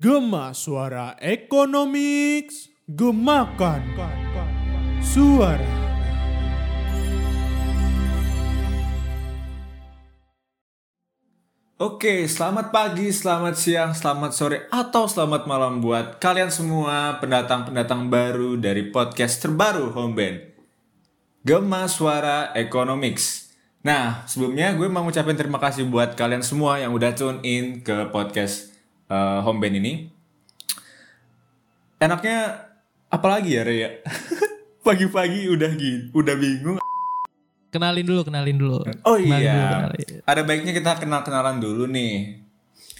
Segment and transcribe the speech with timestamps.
[0.00, 3.84] Gema Suara Ekonomiks Gemakan
[5.04, 5.60] Suara
[11.76, 18.56] Oke, selamat pagi, selamat siang, selamat sore, atau selamat malam buat kalian semua pendatang-pendatang baru
[18.56, 20.48] dari podcast terbaru Homeband.
[21.44, 23.52] Gema Suara Economics.
[23.84, 28.08] Nah, sebelumnya gue mau ngucapin terima kasih buat kalian semua yang udah tune in ke
[28.08, 28.69] podcast
[29.10, 30.08] uh, Homeband ini.
[32.00, 32.70] Enaknya
[33.12, 33.90] apalagi ya, Rea?
[34.86, 36.80] Pagi-pagi udah gitu, udah bingung
[37.70, 38.82] Kenalin dulu, kenalin dulu.
[39.06, 40.06] Oh Kenalin iya, dulu, kenalin.
[40.26, 42.42] ada baiknya kita kenal-kenalan dulu nih.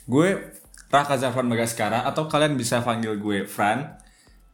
[0.07, 0.55] Gue
[0.87, 3.99] Raka Zafran Bagaskara atau kalian bisa panggil gue Fran.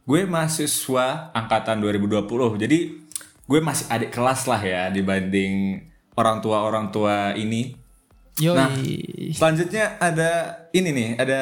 [0.09, 2.25] Gue mahasiswa angkatan 2020.
[2.65, 2.97] Jadi
[3.45, 5.85] gue masih adik kelas lah ya dibanding
[6.17, 7.77] orang tua-orang tua ini.
[8.37, 8.53] Yoi.
[8.53, 8.69] Nah,
[9.33, 10.31] selanjutnya ada
[10.69, 11.41] ini nih, ada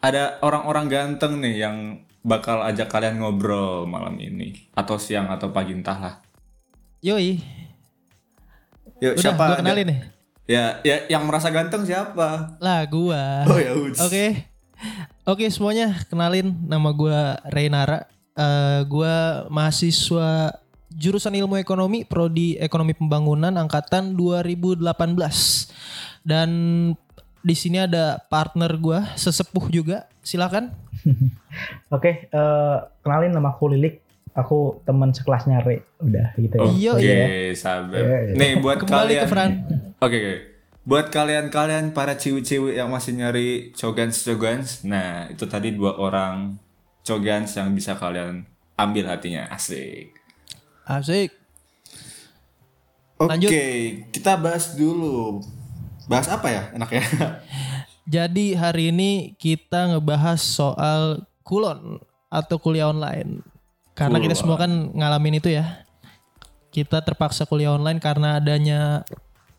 [0.00, 1.76] ada orang-orang ganteng nih yang
[2.26, 6.24] bakal ajak kalian ngobrol malam ini atau siang atau pagi entahlah.
[7.04, 7.38] Yoi.
[8.98, 9.44] Yuk, Udah, siapa?
[9.44, 10.00] gua kenalin nih.
[10.46, 12.56] Ya, ya yang merasa ganteng siapa?
[12.58, 13.44] Lah gua.
[13.44, 13.76] Oh ya.
[13.76, 14.46] Oke.
[15.26, 18.08] Oke semuanya kenalin nama gua Reynara.
[18.36, 20.54] Eh gua mahasiswa
[20.96, 24.82] jurusan Ilmu Ekonomi prodi Ekonomi Pembangunan angkatan 2018.
[26.24, 26.50] Dan
[27.40, 30.08] di sini ada partner gua sesepuh juga.
[30.20, 30.74] Silakan.
[31.94, 34.02] Oke, eh, kenalin nama aku Lilik.
[34.34, 35.80] Aku teman sekelasnya Re.
[35.96, 36.64] Udah gitu ya.
[36.64, 37.56] Oke, Iya, iya.
[37.56, 37.96] sabar.
[37.96, 38.32] Iya, iya.
[38.34, 39.22] Nih buat Kembali kalian.
[39.22, 39.50] ke Fran.
[39.96, 40.34] Oke, oke.
[40.86, 46.54] Buat kalian-kalian para ciwi-ciwi yang masih nyari cogans-cogans, nah itu tadi dua orang
[47.02, 50.14] cogans yang bisa kalian ambil hatinya, asik.
[50.86, 51.34] Asik.
[53.18, 53.50] Oke, Lanjut.
[54.14, 55.42] kita bahas dulu.
[56.06, 57.02] Bahas apa ya enaknya?
[58.14, 61.98] Jadi hari ini kita ngebahas soal kulon
[62.30, 63.42] atau kuliah online.
[63.98, 64.42] Karena kita Kulon.
[64.46, 65.82] semua kan ngalamin itu ya.
[66.70, 69.02] Kita terpaksa kuliah online karena adanya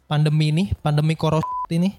[0.08, 1.92] pandemi ini, pandemi koros ini.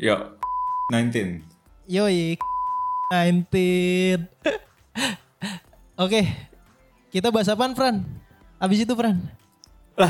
[0.00, 0.40] Yuk,
[0.88, 1.44] 19.
[1.84, 2.40] Yoi,
[3.12, 4.24] 19.
[6.04, 6.22] Oke,
[7.16, 8.04] kita bahas apaan Fran?
[8.56, 9.16] Abis itu Fran.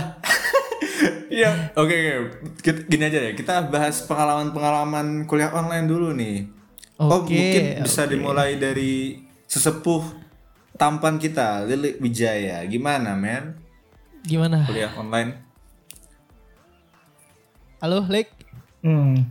[1.29, 2.13] Iya, oke oke.
[2.59, 6.49] Kita- Gini aja ya, kita bahas pengalaman-pengalaman kuliah online dulu nih.
[6.97, 10.01] oh, Oke, mungkin bisa dimulai dari sesepuh
[10.75, 12.65] tampan kita, Lili Wijaya.
[12.65, 13.53] Gimana, men?
[14.25, 14.65] Gimana?
[14.65, 15.37] Kuliah online?
[17.79, 18.33] Halo, Lek?
[18.81, 19.29] Hmm.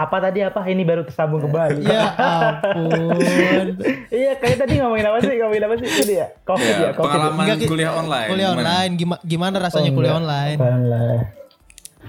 [0.00, 0.64] Apa tadi apa?
[0.64, 1.84] Ini baru tersambung kembali.
[1.92, 3.66] Ya ampun.
[4.22, 5.36] iya, kayak tadi ngomongin apa sih?
[5.36, 5.88] Ngomongin apa sih?
[5.92, 6.26] Tadi ya?
[6.40, 7.04] Covid Ya, ya, Covid.
[7.04, 7.66] pengalaman Enggak, Ki.
[7.68, 8.28] kuliah online.
[8.32, 10.56] Kuliah online, gimana, gimana rasanya Oh, kuliah online?
[10.58, 11.22] Online.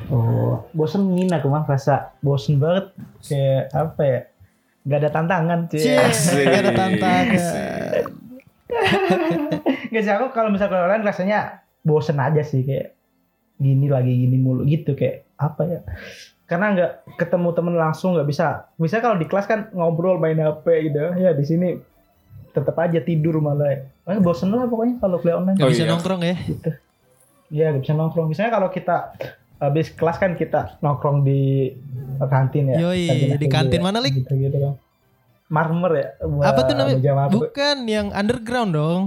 [0.08, 2.96] Oh, bosenin aku mah rasa bosen banget.
[3.22, 4.20] Kayak apa ya?
[4.82, 6.42] Gak ada tantangan Asik.
[6.42, 8.04] gak ada tantangan.
[9.92, 11.40] Gak sih aku kalau misalnya kuliah online rasanya
[11.84, 12.96] bosen aja sih kayak
[13.60, 15.80] gini lagi gini mulu gitu kayak apa ya?
[16.52, 18.68] Karena nggak ketemu temen langsung nggak bisa.
[18.76, 21.80] Misalnya kalau di kelas kan ngobrol main HP gitu ya di sini
[22.52, 23.88] tetap aja tidur malah.
[24.04, 25.56] Makanya bosen lah pokoknya kalau kuliah online.
[25.56, 25.92] Gak Oh, bisa iya.
[25.96, 26.36] nongkrong ya?
[26.44, 26.70] gitu.
[27.48, 28.28] Iya gak bisa nongkrong.
[28.28, 29.16] Misalnya kalau kita
[29.64, 31.72] habis kelas kan kita nongkrong di
[32.20, 32.84] kantin ya.
[32.84, 33.08] Yoi,
[33.40, 34.20] di aja kantin ya, mana, Lik?
[34.20, 34.74] Gitu, gitu kan.
[35.48, 36.08] Marmer ya.
[36.44, 37.00] Apa tuh namanya?
[37.00, 37.32] Meja marmer.
[37.32, 39.02] Bukan yang underground dong.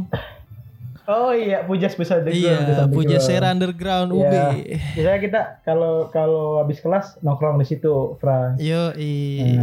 [1.04, 4.25] Oh iya, Pujas bisa iya, Puja Sera underground UB.
[4.25, 4.48] Iya.
[4.97, 8.56] Biasanya kita kalau kalau habis kelas nongkrong di situ, Fra.
[8.56, 9.60] Yoi.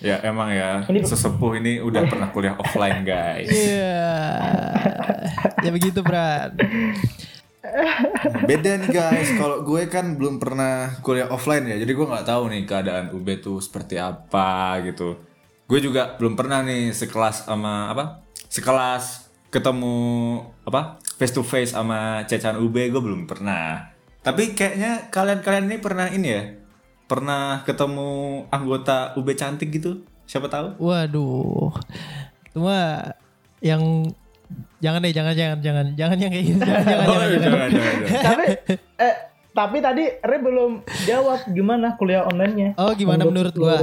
[0.00, 0.86] Ya, emang ya.
[0.86, 3.50] Ini- Sesepuh ini udah pernah kuliah offline, guys.
[3.50, 4.06] Iya.
[5.66, 6.54] ya begitu, Bran.
[8.48, 12.50] Beda nih guys, kalau gue kan belum pernah kuliah offline ya, jadi gue nggak tahu
[12.50, 15.20] nih keadaan UB tuh seperti apa gitu.
[15.70, 18.24] Gue juga belum pernah nih sekelas sama apa?
[18.50, 19.94] Sekelas ketemu
[20.64, 21.02] apa?
[21.18, 23.90] Face to face sama cecan UB gue belum pernah.
[24.22, 26.42] Tapi kayaknya kalian-kalian ini pernah ini ya?
[27.10, 30.06] Pernah ketemu anggota UB cantik gitu?
[30.24, 30.78] Siapa tahu?
[30.78, 31.74] Waduh.
[32.54, 33.02] Cuma
[33.58, 34.06] yang
[34.78, 36.62] jangan deh, jangan jangan jangan jangan yang kayak gitu.
[36.62, 37.28] Jangan jangan Oh, jangan.
[37.28, 37.40] jangan.
[37.42, 38.22] jangan, jangan, jangan.
[38.22, 38.44] tapi
[39.02, 39.14] eh
[39.50, 40.72] tapi tadi Re belum
[41.10, 42.78] jawab gimana kuliah online-nya.
[42.78, 43.82] Oh, gimana menurut gua?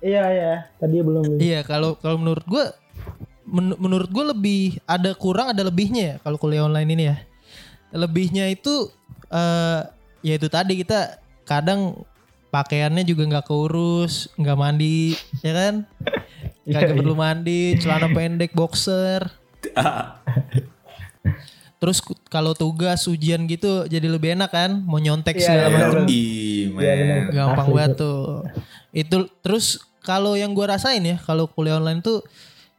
[0.00, 0.52] Iya, iya.
[0.80, 1.36] Tadi belum.
[1.36, 2.72] Iya, kalau kalau menurut gua
[3.46, 7.16] men- menurut gua lebih ada kurang ada lebihnya ya kalau kuliah online ini ya.
[7.94, 8.90] Lebihnya itu
[9.30, 9.80] eh
[10.20, 11.94] ya itu tadi kita kadang
[12.50, 15.14] pakaiannya juga nggak keurus, nggak mandi,
[15.44, 15.74] ya kan?
[16.66, 16.98] Iya, Kagak iya.
[16.98, 19.22] perlu mandi, celana pendek, boxer.
[21.76, 22.00] Terus
[22.32, 26.02] kalau tugas ujian gitu jadi lebih enak kan, mau nyontek Iya, segala iya, macam.
[26.08, 27.22] Iya, men.
[27.36, 28.48] Gampang banget tuh.
[28.96, 32.24] Itu terus kalau yang gua rasain ya kalau kuliah online tuh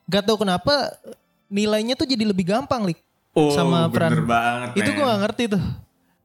[0.07, 0.95] gak tau kenapa
[1.47, 2.99] nilainya tuh jadi lebih gampang lik
[3.31, 4.81] Oh, sama bener banget.
[4.81, 5.63] itu gua gak ngerti tuh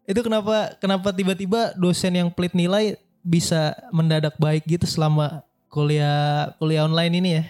[0.02, 6.82] itu kenapa kenapa tiba-tiba dosen yang pelit nilai bisa mendadak baik gitu selama kuliah kuliah
[6.82, 7.44] online ini ya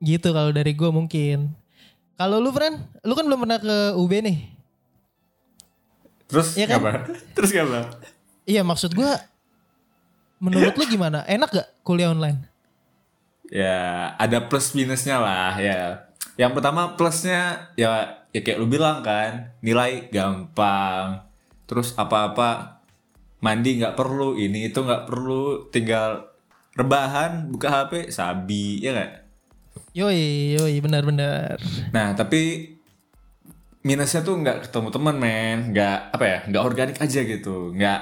[0.00, 1.50] gitu kalau dari gua mungkin
[2.14, 4.38] kalau lu Fran lu kan belum pernah ke UB nih
[6.24, 6.78] Terus Iya kan?
[6.80, 6.90] apa?
[7.36, 7.80] Terus apa?
[8.44, 9.18] iya maksud gua
[10.38, 12.46] menurut lu gimana enak gak kuliah online
[13.52, 16.08] Ya, ada plus minusnya lah ya.
[16.34, 21.22] Yang pertama plusnya ya ya kayak lu bilang kan, nilai gampang.
[21.64, 22.82] Terus apa-apa
[23.44, 26.32] mandi nggak perlu, ini itu nggak perlu, tinggal
[26.74, 29.24] rebahan, buka HP, sabi, ya nggak?
[29.94, 31.58] yoi yoi benar-benar
[31.94, 32.74] Nah, tapi
[33.86, 35.58] minusnya tuh nggak ketemu teman, men.
[35.70, 36.38] Nggak apa ya?
[36.50, 37.70] Nggak organik aja gitu.
[37.76, 38.00] Nggak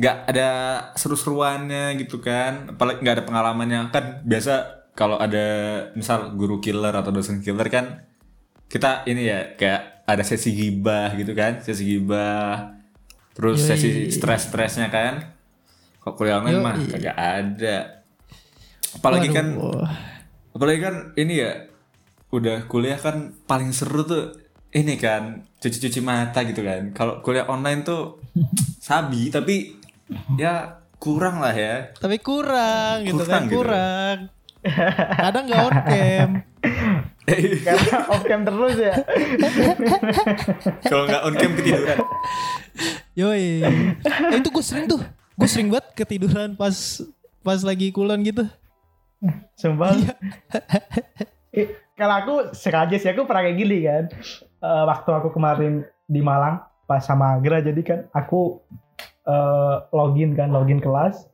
[0.00, 0.48] nggak ada
[0.96, 2.72] seru-seruannya gitu kan.
[2.72, 4.24] Apalagi nggak ada pengalamannya kan.
[4.24, 5.46] Biasa kalau ada
[5.92, 8.04] misal guru killer atau dosen killer kan
[8.70, 12.80] kita ini ya kayak ada sesi gibah gitu kan, sesi gibah.
[13.36, 13.68] Terus Yoi.
[13.76, 15.36] sesi stres-stresnya kan.
[16.00, 17.76] Kok kuliah online mah kagak ada.
[18.96, 19.86] Apalagi kan Waduh.
[20.50, 21.70] apalagi kan ini ya
[22.34, 24.34] udah kuliah kan paling seru tuh
[24.70, 28.22] ini kan cuci-cuci mata gitu kan kalau kuliah online tuh
[28.82, 29.79] sabi tapi
[30.34, 33.54] ya kurang lah ya tapi kurang gitu Kurang kan gitu.
[33.56, 34.16] kurang
[35.16, 36.30] kadang nggak on cam
[37.30, 38.94] Karena off cam terus ya.
[40.82, 41.98] kalau nggak on cam ketiduran
[43.14, 45.00] yoi eh, itu gue sering tuh
[45.36, 46.74] gue sering banget ketiduran pas
[47.40, 48.44] pas lagi kulon gitu
[49.52, 49.92] Sumpah.
[49.92, 50.12] Iya.
[51.52, 54.04] Eh, Kalau aku sengaja sih aku pernah kayak gini kan.
[54.40, 58.64] Eh, waktu aku kemarin di Malang pas sama Gra jadi kan aku
[59.30, 61.30] eh, login kan login kelas.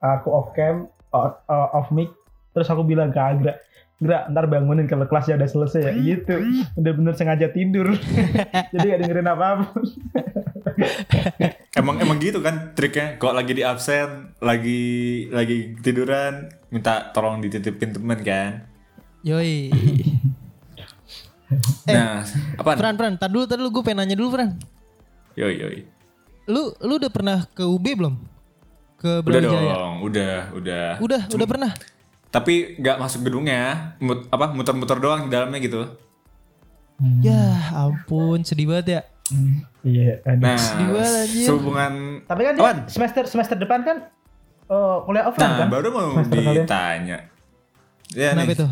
[0.00, 2.08] Aku off cam, off, off mic.
[2.56, 3.60] Terus aku bilang ke Agra,
[4.00, 5.92] Gra ntar bangunin kalau kelasnya udah selesai ya.
[5.92, 6.36] Gitu.
[6.76, 7.92] Bener-bener sengaja tidur.
[8.72, 9.68] jadi gak dengerin apa-apa.
[11.80, 14.82] emang emang gitu kan triknya kok lagi di absen lagi
[15.32, 18.66] lagi tiduran minta tolong dititipin temen kan
[19.24, 19.70] yoi
[21.86, 22.26] nah
[22.58, 24.50] apa Fran Fran tar dulu tar dulu gue pengen nanya dulu Fran
[25.38, 25.80] yoi yoi
[26.46, 28.14] lu lu udah pernah ke UB belum
[28.96, 31.70] ke udah Brawijaya dong udah udah udah udah pernah
[32.26, 35.82] tapi nggak masuk gedungnya mut, apa muter-muter doang di dalamnya gitu
[37.20, 37.42] ya
[37.76, 39.02] ampun sedih banget ya
[39.82, 40.22] Iya.
[40.22, 40.38] aduh.
[40.38, 41.44] Nah, Sedih banget, anjir.
[41.44, 41.92] sehubungan
[42.24, 43.96] Tapi kan dia semester semester depan kan
[44.64, 45.68] eh, kuliah offline Nah, kan?
[45.68, 46.54] baru mau Semester kalian.
[46.56, 47.18] ditanya.
[48.10, 48.54] Ya kenapa nih.
[48.54, 48.66] itu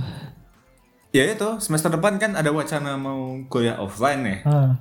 [1.10, 4.38] Ya itu, semester depan kan ada wacana mau kuliah offline nih.
[4.44, 4.78] Ah.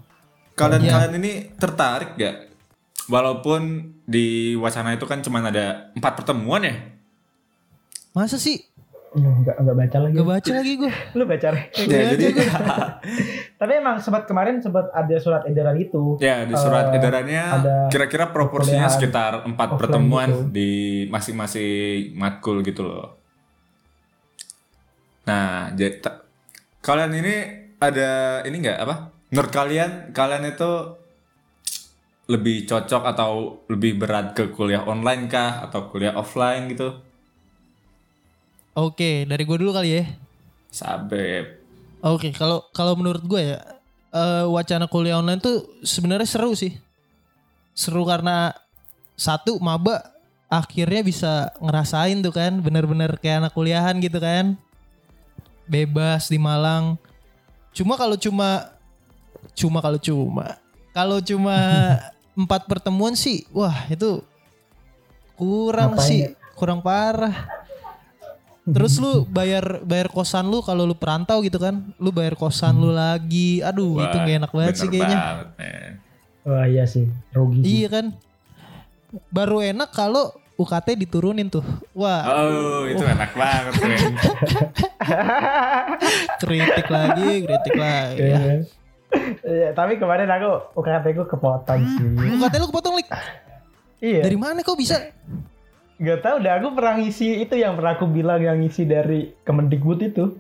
[0.54, 0.92] Kalian Iya.
[0.92, 2.53] kalian ini tertarik gak?
[3.06, 3.62] Walaupun
[4.02, 6.76] di wacana itu kan cuma ada empat pertemuan ya.
[8.12, 8.62] masa sih
[9.12, 10.14] Enggak enggak baca lagi.
[10.16, 11.62] gak baca lagi gue Lu baca Re?
[11.84, 12.26] Ya, jadi
[13.60, 16.18] Tapi emang sempat kemarin sempat ada surat edaran itu.
[16.18, 20.42] ya di surat Eh, edarannya ada kira-kira proporsinya sekitar empat pertemuan gitu.
[20.50, 20.70] di
[21.08, 23.18] masing-masing matkul gitu loh.
[25.24, 26.04] Nah, jadi
[26.80, 27.36] kalian ini
[27.78, 28.10] ada
[28.44, 28.96] ini nggak apa?
[29.30, 30.72] Menurut kalian kalian itu
[32.28, 37.00] lebih cocok atau lebih berat ke kuliah online kah atau kuliah offline gitu?
[38.74, 40.04] oke dari gue dulu kali ya
[40.74, 41.62] Sabep.
[42.02, 43.62] Oke, kalau kalau menurut gue ya
[44.09, 46.74] eh, wacana kuliah online tuh sebenarnya seru sih.
[47.78, 48.57] Seru karena
[49.14, 50.02] satu maba
[50.50, 54.57] akhirnya bisa ngerasain tuh kan bener-bener kayak anak kuliahan gitu kan.
[55.69, 56.97] Bebas di Malang.
[57.69, 58.74] Cuma kalau cuma
[59.54, 60.57] cuma kalau cuma
[60.90, 61.57] kalau cuma
[62.33, 64.21] empat pertemuan sih, wah itu
[65.33, 66.30] kurang Ngapain sih, ya?
[66.54, 67.49] kurang parah.
[68.63, 72.90] Terus lu bayar bayar kosan lu kalau lu perantau gitu kan, lu bayar kosan lu
[72.90, 73.59] lagi.
[73.59, 75.18] Aduh, itu Wah, gak enak banget sih kayaknya.
[75.19, 75.47] banget.
[76.44, 77.68] Wah iya sih, rugi sih.
[77.83, 78.06] Iya kan?
[79.30, 81.66] Baru enak kalau UKT diturunin tuh.
[81.92, 83.73] Wah, Oh, itu enak banget,
[86.40, 88.18] kritik lagi, kritik lagi.
[88.21, 88.40] Iya.
[88.40, 88.56] Ya.
[89.44, 92.08] Iya, tapi kemarin aku UKT ku kepotong sih.
[92.40, 93.08] UKT lu kepotong lik.
[94.04, 94.22] Iya.
[94.26, 95.00] Dari mana kok bisa?
[96.02, 100.00] Gak tau deh, aku pernah ngisi itu yang pernah aku bilang yang ngisi dari Kemendikbud
[100.04, 100.36] itu.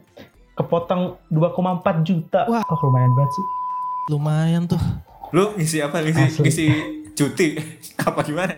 [0.53, 2.45] Kepotong 2,4 juta.
[2.45, 2.61] Wah.
[2.65, 3.45] Kok lumayan banget sih.
[4.11, 4.81] Lumayan tuh.
[5.33, 6.03] Lu ngisi apa?
[6.03, 6.41] Ngisi, Asli.
[6.45, 6.65] ngisi
[7.15, 7.47] cuti?
[8.09, 8.53] apa gimana?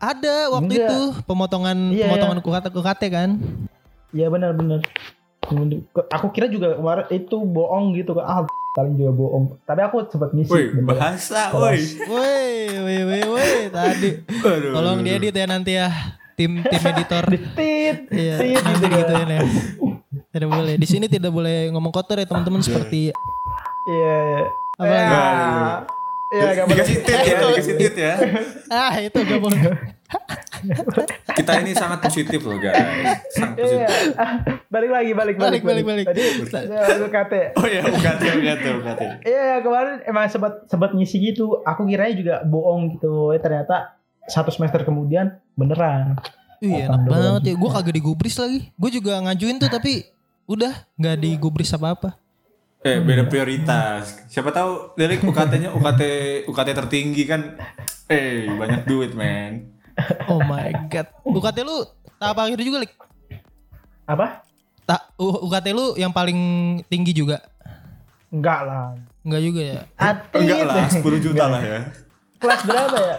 [0.00, 0.88] Ada waktu Enggak.
[0.88, 3.30] itu pemotongan Iya, pemotongan UKT UKT kan.
[4.16, 4.80] Iya benar-benar.
[6.14, 8.24] Aku kira juga kemarin itu bohong gitu kan.
[8.24, 9.44] Ah, paling juga bohong.
[9.62, 10.50] Tapi aku sempat ngisi.
[10.50, 11.78] Woi, bahasa, woi.
[12.06, 14.10] Woi, woi, woi, woi, tadi.
[14.22, 14.72] Aduh.
[14.74, 15.88] Tolong diedit ya nanti ya.
[16.38, 17.24] tim tim editor.
[17.58, 19.28] Tit, Iya, nanti gitu gitu kan.
[19.28, 19.40] ya.
[20.30, 20.74] Tidak boleh.
[20.80, 23.12] Di sini tidak boleh ngomong kotor ya teman-teman seperti
[23.84, 24.16] Iya.
[24.16, 24.42] iya.
[24.80, 25.99] Apa Ya.
[26.30, 26.76] Iya, gak boleh.
[26.78, 28.14] Dikasih tit ya, dikasih tit ya.
[28.70, 29.60] ah itu gak boleh.
[31.34, 32.78] Kita ini sangat positif loh guys.
[33.34, 33.66] Sangat Iya.
[33.66, 34.14] positif.
[34.70, 36.06] Balik lagi, balik, Balik, balik, balik, balik.
[36.06, 37.34] Tadi UKT.
[37.58, 38.96] Oh iya, bukan bukan bukan.
[39.26, 41.58] Iya, kemarin emang sempat sempat ngisi gitu.
[41.66, 43.34] Aku kiranya juga bohong gitu.
[43.34, 43.98] Eh, ternyata
[44.30, 46.14] satu semester kemudian beneran.
[46.60, 47.54] Iya enak banget ya.
[47.56, 48.68] Gue kagak digubris lagi.
[48.76, 50.04] Gue juga ngajuin tuh tapi
[50.44, 52.14] udah nggak digubris apa-apa.
[52.80, 54.24] Eh beda prioritas.
[54.24, 56.02] Siapa tahu dari UKT-nya UKT
[56.48, 57.60] UKT tertinggi kan.
[58.08, 59.76] Eh banyak duit men.
[60.32, 61.12] Oh my god.
[61.28, 61.84] UKT lu
[62.16, 62.96] tahap akhir juga, Lik?
[64.08, 64.40] Apa?
[64.88, 66.40] Tak UKT lu yang paling
[66.88, 67.44] tinggi juga?
[68.32, 68.96] Enggak lah.
[69.28, 69.80] Enggak juga ya?
[70.00, 70.40] Atit.
[70.40, 71.78] Enggak lah, 10 juta lah ya.
[72.40, 73.16] Kelas berapa ya?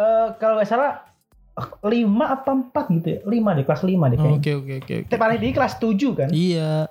[0.00, 1.04] Eh kalau nggak salah
[1.54, 1.92] 5
[2.24, 3.20] apa 4 gitu ya?
[3.20, 4.40] 5 deh, kelas 5 deh kayaknya.
[4.40, 5.08] Oke oke oke oke.
[5.12, 6.28] Tapi paling tinggi kelas 7 kan?
[6.32, 6.88] Iya.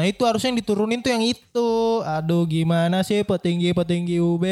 [0.00, 1.70] Nah itu harusnya yang diturunin tuh yang itu.
[2.00, 4.44] Aduh gimana sih petinggi petinggi UB?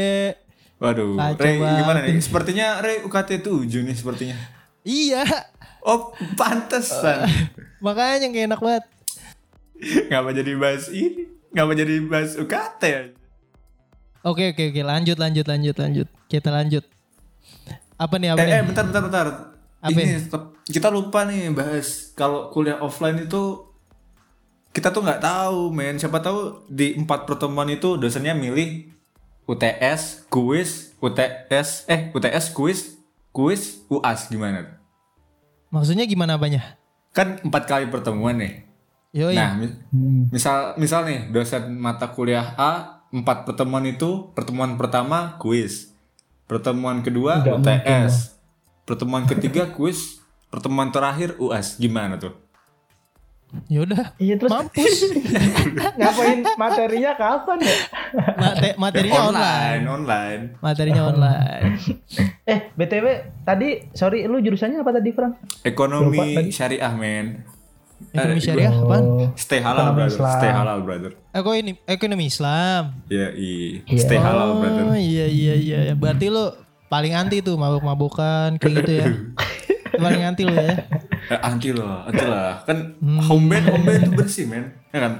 [0.77, 2.21] Waduh, Kacau gimana nih?
[2.21, 4.37] Sepertinya Rey UKT 7 nih sepertinya.
[4.85, 5.25] Iya.
[5.81, 7.25] Oh, pantesan.
[7.85, 8.85] Makanya kayak enak banget.
[10.13, 11.33] Ngapa jadi bahas ini?
[11.57, 12.83] Ngapa jadi bahas UKT?
[14.21, 16.09] Oke oke oke lanjut lanjut lanjut lanjut.
[16.29, 16.85] Kita lanjut.
[17.97, 18.53] Apa nih apa Eh, nih?
[18.53, 19.27] eh bentar bentar bentar.
[19.81, 20.15] Apa ini
[20.69, 23.68] kita lupa nih bahas kalau kuliah offline itu
[24.71, 25.97] kita tuh nggak tahu men.
[25.97, 28.93] Siapa tahu di empat pertemuan itu dosennya milih
[29.45, 33.01] UTS kuis UTS eh UTS kuis
[33.33, 34.77] kuis UAS gimana
[35.69, 36.77] Maksudnya gimana apanya?
[37.09, 38.63] kan empat kali pertemuan nih.
[39.11, 39.33] Yoi.
[39.35, 39.73] nah mi-
[40.31, 45.97] misal misal nih dosen mata kuliah A empat pertemuan itu pertemuan pertama kuis.
[46.45, 48.37] Pertemuan kedua UTS
[48.85, 50.21] pertemuan ketiga kuis.
[50.49, 52.33] Pertemuan terakhir UAS gimana tuh
[53.67, 54.13] Yaudah.
[54.17, 55.09] Iya terus Mampus.
[55.99, 57.77] ngapain materinya kapan ya?
[58.35, 59.83] Mate- materinya online.
[59.83, 61.65] online online Materinya online.
[62.45, 63.07] Eh, BTW
[63.43, 65.37] tadi sorry lu jurusannya apa tadi, Frank?
[65.63, 66.49] ekonomi Lupa tadi.
[66.51, 67.45] syariah men
[68.09, 69.05] Ekonomi Eh, syariah apaan?
[69.35, 70.33] stay halal Ekonomi brother Islam.
[70.35, 72.83] stay halal brother Eko ini ekonomi Islam.
[73.07, 73.99] ya i Iya.
[73.99, 75.79] stay halal brother Oh iya iya iya.
[75.93, 76.49] Berarti lu
[76.87, 79.09] paling anti tuh mabuk-mabukan kayak gitu ya.
[79.91, 80.75] paling anti lu ya.
[81.29, 85.13] Eh, anti loh anti lah kan home band home band itu bersih men ya kan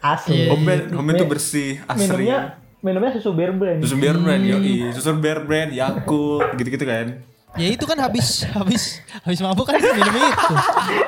[0.00, 0.48] Asli.
[0.48, 2.38] home band home band itu bersih asri Minumnya
[2.80, 3.78] minumnya susu bear brand.
[3.80, 7.20] susu bear brand yoi susu bear brand yakult gitu-gitu kan
[7.52, 10.54] Ya itu kan habis habis habis mabuk kan minum itu.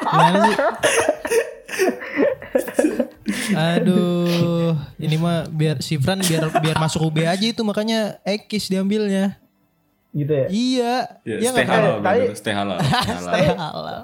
[0.02, 0.56] Gimana sih?
[3.54, 9.38] Aduh, ini mah biar si Fran biar biar masuk UB aja itu makanya Ekis diambilnya.
[10.12, 10.46] Gitu ya.
[10.46, 10.94] Iya.
[11.24, 12.78] ya, Iya stay halal Tadi- stay halal
[13.18, 14.00] stay halal.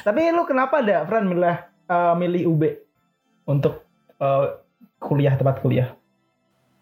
[0.00, 2.62] Tapi lu kenapa ada Fran milih eh, milih UB
[3.44, 3.84] untuk
[4.16, 4.44] eh,
[4.98, 5.92] kuliah tempat kuliah?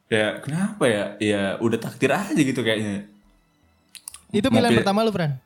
[0.06, 3.08] ya kenapa ya ya udah takdir aja gitu kayaknya
[4.30, 5.40] Itu pilihan pilih- pertama lu, Fran?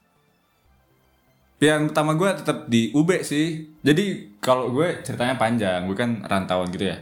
[1.57, 3.47] Pilihan pertama gue tetap di UB sih.
[3.81, 4.05] Jadi
[4.39, 6.99] kalau gue ceritanya panjang, gue kan rantauan gitu ya.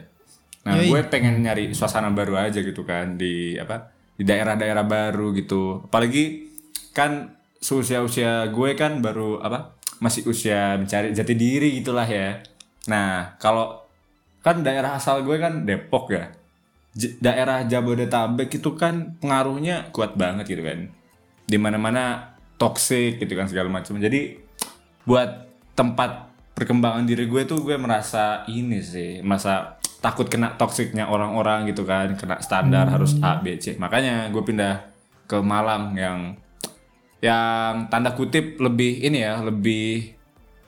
[0.62, 0.88] Nah, Yoi.
[0.88, 3.93] gue pengen nyari suasana baru aja gitu kan di apa?
[4.14, 5.84] Di daerah-daerah baru gitu.
[5.86, 6.50] Apalagi
[6.94, 9.74] kan usia-usia gue kan baru apa?
[9.98, 12.38] Masih usia mencari jati diri gitulah ya.
[12.90, 13.82] Nah, kalau
[14.44, 16.30] kan daerah asal gue kan Depok ya.
[16.94, 20.92] J- daerah Jabodetabek itu kan pengaruhnya kuat banget gitu kan.
[21.44, 23.98] Di mana-mana toxic gitu kan segala macam.
[23.98, 24.38] Jadi
[25.04, 31.64] buat tempat perkembangan diri gue tuh gue merasa ini sih, merasa takut kena toksiknya orang-orang
[31.72, 33.80] gitu kan, kena standar harus A B C.
[33.80, 34.84] Makanya gue pindah
[35.24, 36.36] ke Malang yang
[37.24, 40.12] yang tanda kutip lebih ini ya, lebih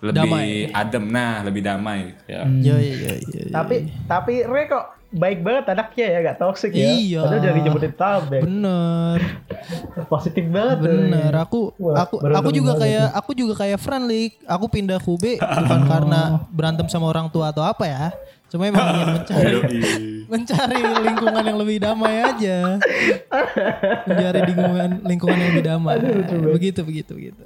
[0.01, 0.73] lebih Damai.
[0.73, 2.49] adem nah, lebih damai ya.
[2.49, 3.43] Iya iya iya iya.
[3.53, 3.77] Tapi
[4.09, 6.93] tapi Re kok baik banget anaknya ya, gak toxic ya.
[6.93, 7.21] Iya.
[7.25, 8.43] Padahal dari Jabodetabek.
[8.45, 9.19] Bener,
[10.13, 10.77] Positif banget.
[10.85, 11.33] bener.
[11.41, 14.33] Aku, Wah, aku, aku juga banget kayak, aku juga kayak Lik.
[14.45, 16.21] Aku pindah ke UB bukan karena
[16.57, 18.13] berantem sama orang tua atau apa ya.
[18.57, 19.81] Cuma emang ingin mencari, Yoi.
[20.27, 22.81] mencari lingkungan yang lebih damai aja.
[24.09, 25.97] Mencari lingkungan, lingkungan yang lebih damai.
[26.57, 27.45] Begitu, begitu, begitu.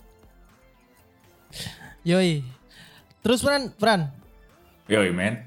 [2.02, 2.47] Yoi.
[3.21, 4.09] Terus Fran, Fran,
[4.87, 5.45] Yoi man.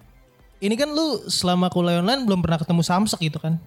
[0.60, 3.58] ini kan lu selama kuliah online belum pernah ketemu Samsek gitu kan?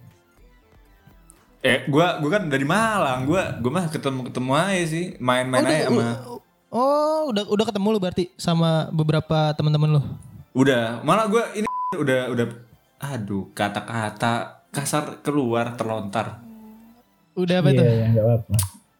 [1.59, 5.83] Eh, gua gua kan dari Malang, gua gua mah ketemu-ketemu aja sih, main-main Oh, aja
[5.83, 6.05] sama
[6.67, 10.01] Oh, udah udah ketemu lu berarti sama beberapa teman-teman lu.
[10.53, 12.47] Udah, malah gua ini udah udah
[12.99, 16.43] aduh, kata-kata kasar keluar terlontar.
[17.31, 17.85] Udah apa Iya, tuh?
[17.85, 18.55] iya, gak apa-apa.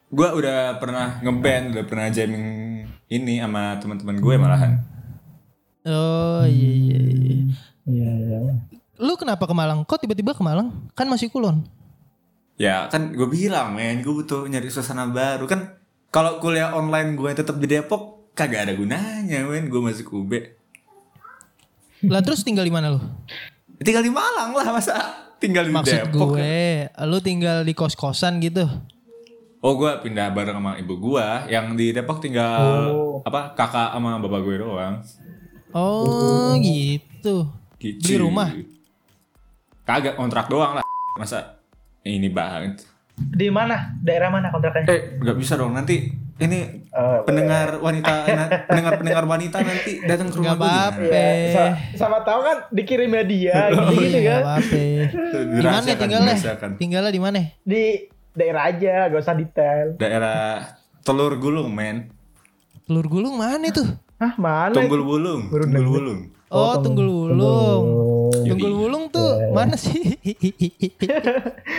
[0.08, 2.46] gue udah pernah ngeband, udah pernah jamming
[3.12, 4.80] ini sama teman-teman gue malahan.
[5.84, 7.36] Oh iya iya iya.
[7.84, 8.38] Iya, iya.
[8.98, 9.84] Lu kenapa ke Malang?
[9.84, 10.72] Kok tiba-tiba ke Malang?
[10.96, 11.68] Kan masih kulon.
[12.56, 15.76] Ya kan gue bilang men, gue butuh nyari suasana baru kan.
[16.08, 19.68] Kalau kuliah online gue tetap di Depok, kagak ada gunanya men.
[19.68, 20.56] Gue masuk UB.
[22.06, 23.02] Lah terus tinggal di mana lu?
[23.78, 24.94] Tinggal di Malang lah masa
[25.38, 26.38] tinggal di Maksud Depok.
[26.38, 28.66] gue, lu tinggal di kos-kosan gitu.
[29.58, 33.22] Oh gue pindah bareng sama ibu gue yang di Depok tinggal Oh.
[33.26, 35.02] apa kakak sama bapak gue doang.
[35.74, 37.50] Oh, gitu.
[37.78, 38.02] Gitu.
[38.02, 38.50] Beli rumah?
[39.84, 40.86] Kagak kontrak doang lah.
[41.18, 41.62] Masa
[42.02, 42.82] ini banget.
[43.18, 43.98] Di mana?
[43.98, 44.90] Daerah mana kontrakannya?
[44.90, 46.60] Eh nggak bisa dong nanti ini
[46.98, 48.26] Eh, pendengar wanita
[48.66, 51.02] pendengar pendengar wanita nanti datang ke rumah gue apa-apa.
[51.04, 54.62] Iya, sa- sama tahu kan dikirim dia gitu, gitu Gak kan.
[55.54, 56.36] Di mana tinggalnya?
[56.74, 57.38] Tinggalnya di mana?
[57.62, 57.84] Di
[58.34, 59.94] daerah aja, gak usah detail.
[59.96, 60.74] daerah
[61.06, 62.10] Telur Gulung men
[62.84, 63.86] Telur gulung mana itu?
[64.18, 64.74] Hah, mana?
[64.74, 65.86] Tunggul Bulung Tunggul.
[65.86, 67.84] Bulung Oh, Tunggul Wulung.
[68.34, 68.50] Yoi.
[68.50, 70.18] Tunggul Wulung tuh mana sih?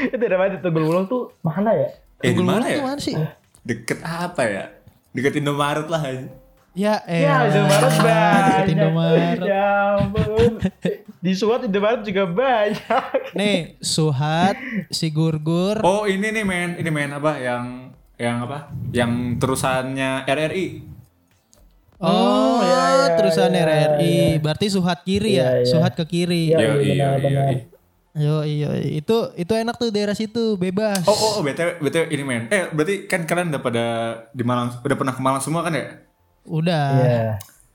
[0.04, 0.60] itu daerah mana?
[0.60, 1.88] Tunggul Wulung tuh mana ya?
[2.18, 3.14] eh di Tunggul mana Wulung tuh ya mana sih?
[3.68, 4.64] Deket apa ya
[5.12, 6.02] deket Indomaret lah
[6.78, 7.26] Ya, eh.
[7.26, 8.64] Ya, Indomaret banyak.
[8.70, 9.38] Indomaret.
[9.42, 10.62] Ya ampun.
[11.18, 13.34] Di Suat Indomaret juga banyak.
[13.34, 14.54] Nih, Suhat,
[14.86, 15.82] si Gurgur.
[15.82, 20.66] oh ini nih men ini men apa yang yang apa yang terusannya RRI
[21.98, 24.38] Oh, iya, iya, terusan iya, RRI.
[24.38, 25.58] Berarti Suhat kiri ya?
[25.58, 25.66] Iya, iya.
[25.66, 26.54] Suhat ke kiri.
[26.54, 26.58] Iya.
[26.62, 27.77] yo iya iya benar.
[28.18, 31.06] Yo, iya, itu itu enak tuh daerah situ, bebas.
[31.06, 33.84] oh oh oh, btw btw ini men eh berarti kan kalian udah pada
[34.34, 35.86] di Malang udah pernah ke Malang semua kan ya
[36.48, 36.86] Udah.
[36.96, 37.26] Iya.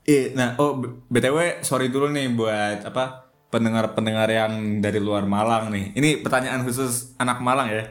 [0.04, 5.70] Eh, nah, oh b- btw sorry dulu nih buat apa pendengar-pendengar yang dari luar Malang
[5.70, 5.94] nih.
[5.94, 7.86] Ini pertanyaan khusus anak Malang ya.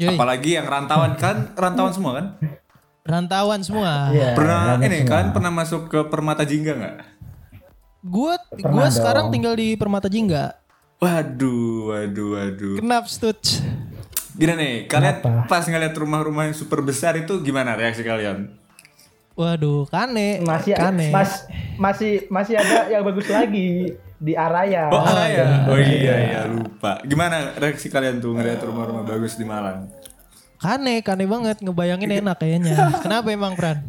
[0.00, 0.16] Yoi.
[0.16, 2.26] Apalagi yang rantauan kan rantauan semua kan?
[3.04, 4.10] Rantauan semua.
[4.10, 4.32] Iya.
[4.32, 5.12] pernah ini semua.
[5.12, 6.96] kan pernah masuk ke Permata Jingga nggak?
[8.04, 8.90] Gua dong.
[8.90, 10.63] sekarang tinggal di Permata Jingga.
[11.04, 12.74] Waduh, waduh, waduh.
[12.80, 13.60] Kenapa Stuts?
[14.34, 15.44] Gini nih, kalian Kenapa?
[15.46, 18.56] pas ngeliat rumah-rumah yang super besar itu gimana reaksi kalian?
[19.36, 20.40] Waduh, kane.
[20.40, 21.12] Masih kane.
[21.12, 21.44] mas,
[21.76, 24.88] masih masih ada yang bagus lagi di Araya.
[24.88, 25.68] Oh, ya.
[25.68, 27.04] Oh iya, iya lupa.
[27.04, 29.92] Gimana reaksi kalian tuh ngeliat rumah-rumah bagus di Malang?
[30.56, 32.74] Kane, kane banget ngebayangin enak kayaknya.
[33.04, 33.84] Kenapa emang, Pran?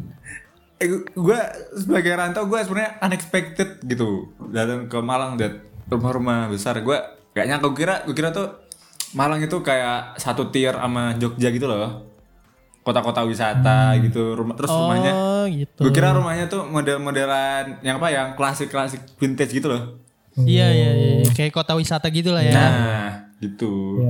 [0.76, 1.40] Eh, gue
[1.72, 6.98] sebagai rantau gue sebenarnya unexpected gitu datang ke Malang dan rumah-rumah besar gue
[7.30, 8.48] gak nyangka gue kira gue kira tuh
[9.12, 12.04] Malang itu kayak satu tier sama Jogja gitu loh
[12.82, 15.80] kota-kota wisata gitu rumah terus rumahnya Oh, gitu.
[15.80, 20.02] gue kira rumahnya tuh model-modelan yang apa yang klasik-klasik vintage gitu loh
[20.36, 21.30] Iya, iya, iya.
[21.30, 22.52] Kayak kota wisata gitu lah ya.
[22.52, 24.02] nah gitu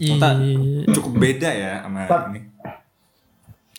[0.00, 0.34] Iya, iya.
[0.40, 0.86] Iya.
[0.92, 2.40] cukup beda ya sama Tapi- ini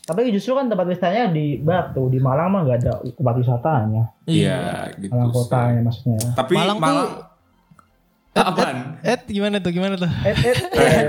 [0.04, 4.04] Tapi justru kan tempat wisatanya di Batu, di Malang mah nggak ada tempat wisatanya.
[4.24, 6.22] iya gitu Malang kotanya maksudnya.
[6.32, 7.16] tapi Malang Malang, tuh-
[8.36, 9.72] apaan Eh, gimana tuh?
[9.72, 10.12] Gimana tuh?
[10.22, 10.56] Eh, eh,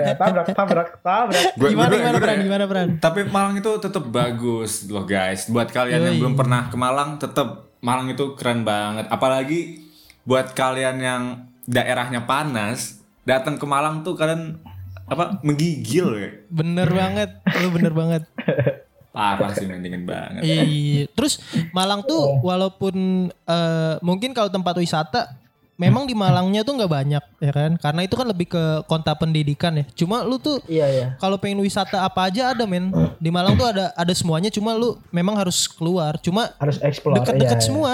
[0.07, 1.43] eh, tabrak, tabrak, tabrak.
[1.55, 2.37] Gua- gimana gua- gimana gua- Pran?
[2.41, 2.89] Gimana Pran?
[2.97, 5.47] Tapi Malang itu tetap bagus loh guys.
[5.47, 6.23] Buat kalian yang Yoi.
[6.23, 9.07] belum pernah ke Malang, tetap Malang itu keren banget.
[9.09, 9.83] Apalagi
[10.23, 11.23] buat kalian yang
[11.65, 14.63] daerahnya panas, datang ke Malang tuh kalian
[15.05, 16.31] apa menggigil ya.
[16.49, 17.31] Bener banget.
[17.59, 18.23] Lu bener banget.
[19.17, 20.45] Parah sih dingin banget.
[20.45, 21.09] Iya.
[21.09, 21.41] Terus
[21.73, 22.95] Malang tuh walaupun
[23.33, 25.41] eh, mungkin kalau tempat wisata
[25.77, 27.71] memang di Malangnya tuh nggak banyak ya kan?
[27.77, 29.85] Karena itu kan lebih ke kota pendidikan ya.
[29.93, 31.07] Cuma lu tuh Iya, iya.
[31.21, 32.89] kalau pengen wisata apa aja ada men.
[33.21, 36.17] Di Malang tuh ada ada semuanya cuma lu memang harus keluar.
[36.19, 37.21] Cuma Harus explore.
[37.21, 37.69] dekat-dekat iya, iya.
[37.69, 37.93] semua.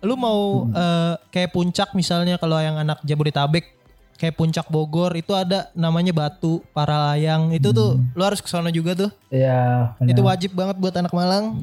[0.00, 3.68] Lu mau eh, kayak puncak misalnya kalau yang anak Jabodetabek
[4.16, 8.96] kayak puncak Bogor itu ada namanya Batu Paralayang itu tuh lu harus ke sana juga
[8.96, 9.10] tuh.
[9.28, 9.92] Iya.
[9.96, 10.12] benar.
[10.12, 11.60] Itu wajib banget buat anak Malang.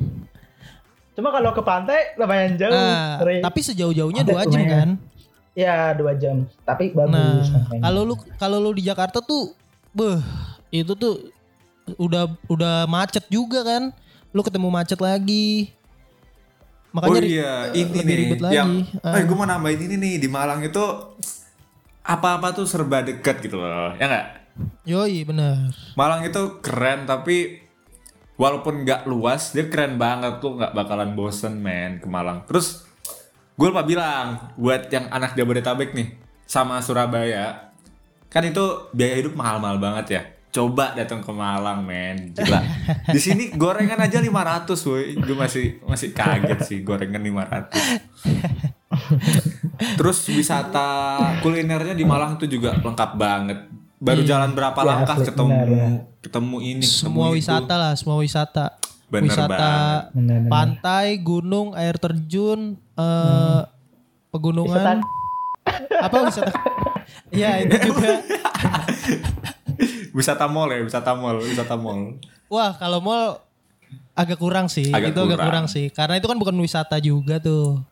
[1.18, 2.70] Cuma kalau ke pantai lumayan jauh.
[2.70, 4.90] Nah, tapi sejauh-jauhnya dua jam kan.
[5.58, 6.46] Ya dua jam.
[6.62, 7.50] Tapi Nah, bagus.
[7.50, 7.82] pantainya.
[7.82, 9.58] kalau lu kalau lu di Jakarta tuh,
[9.90, 10.22] beh,
[10.70, 11.34] itu tuh
[11.98, 13.90] udah udah macet juga kan.
[14.30, 15.74] Lu ketemu macet lagi.
[16.88, 18.54] Makanya oh ri- iya, ini lebih nih ribet lagi.
[18.56, 18.70] yang
[19.02, 19.18] Ah.
[19.18, 20.82] eh gue mau nambahin ini nih di Malang itu
[22.02, 23.92] apa-apa tuh serba dekat gitu loh.
[23.98, 24.28] Ya nggak?
[24.86, 25.74] Yoi, bener.
[25.94, 27.66] Malang itu keren tapi
[28.36, 32.46] walaupun nggak luas dia keren banget tuh nggak bakalan bosen men ke Malang.
[32.46, 32.87] Terus
[33.58, 37.74] gue lupa bilang buat yang anak Jabodetabek nih sama Surabaya
[38.28, 40.22] kan itu biaya hidup mahal-mahal banget ya.
[40.48, 42.60] Coba datang ke Malang men, gila.
[43.14, 45.16] Di sini gorengan aja 500 woi.
[45.16, 47.72] Gue masih masih kaget sih gorengan 500.
[49.98, 50.90] Terus wisata
[51.40, 53.60] kulinernya di Malang itu juga lengkap banget.
[53.98, 55.90] baru jalan berapa Ya, langkah ketemu benar.
[56.22, 57.42] ketemu ini ketemu semua itu.
[57.42, 58.66] wisata lah, semua wisata.
[59.08, 59.48] Bener wisata
[60.12, 60.52] banget.
[60.52, 63.62] Pantai, gunung, air terjun, eh
[64.30, 65.00] pegunungan.
[66.04, 66.52] Apa wisata?
[67.28, 68.20] Iya itu juga.
[70.12, 72.18] wisata mall ya wisata mall wisata mall
[72.48, 73.44] Wah kalau mall
[74.16, 74.90] agak kurang sih.
[74.90, 75.48] Agak itu agak kurang.
[75.48, 75.88] kurang sih.
[75.92, 77.84] Karena itu kan bukan wisata juga tuh.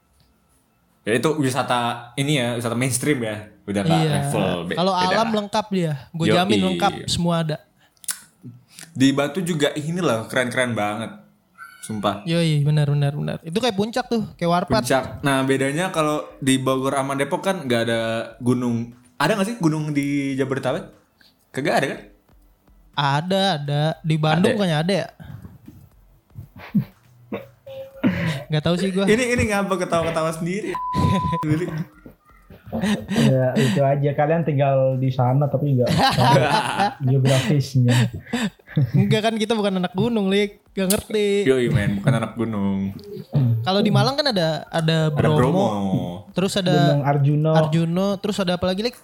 [1.05, 4.11] ya itu wisata ini ya wisata mainstream ya udah nggak iya.
[4.25, 5.35] level be- Kalau alam lah.
[5.45, 5.93] lengkap dia.
[6.09, 7.57] Gue jamin lengkap semua ada.
[8.95, 11.11] Di Batu juga ini loh keren-keren banget
[11.81, 13.37] sumpah Yoi benar benar benar.
[13.43, 14.81] Itu kayak puncak tuh, kayak warpat.
[14.81, 18.01] puncak nah bedanya kalau di Bogor sama Depok kan nggak ada
[18.39, 20.89] gunung ada nggak sih gunung di Jabodetabek
[21.51, 21.99] kagak ada kan
[22.95, 24.57] Ada ada di Bandung Ada.
[24.57, 25.07] bukannya ada ya?
[28.47, 29.03] Gak tahu sih gue.
[29.03, 30.71] ini ini ngapa ketawa-ketawa sendiri
[33.13, 36.33] ya itu aja kalian tinggal di sana tapi nggak tahu
[37.07, 37.93] geografisnya
[38.91, 40.59] Enggak kan kita bukan anak gunung, Lik.
[40.75, 41.47] Gak ngerti.
[41.47, 42.91] yoi men bukan anak gunung
[43.63, 45.67] Kalau di Malang kan ada ada ada Bromo, Bromo
[46.35, 48.97] terus ada Gunung Arjuno Arjuno, terus ada apa lagi, Lik?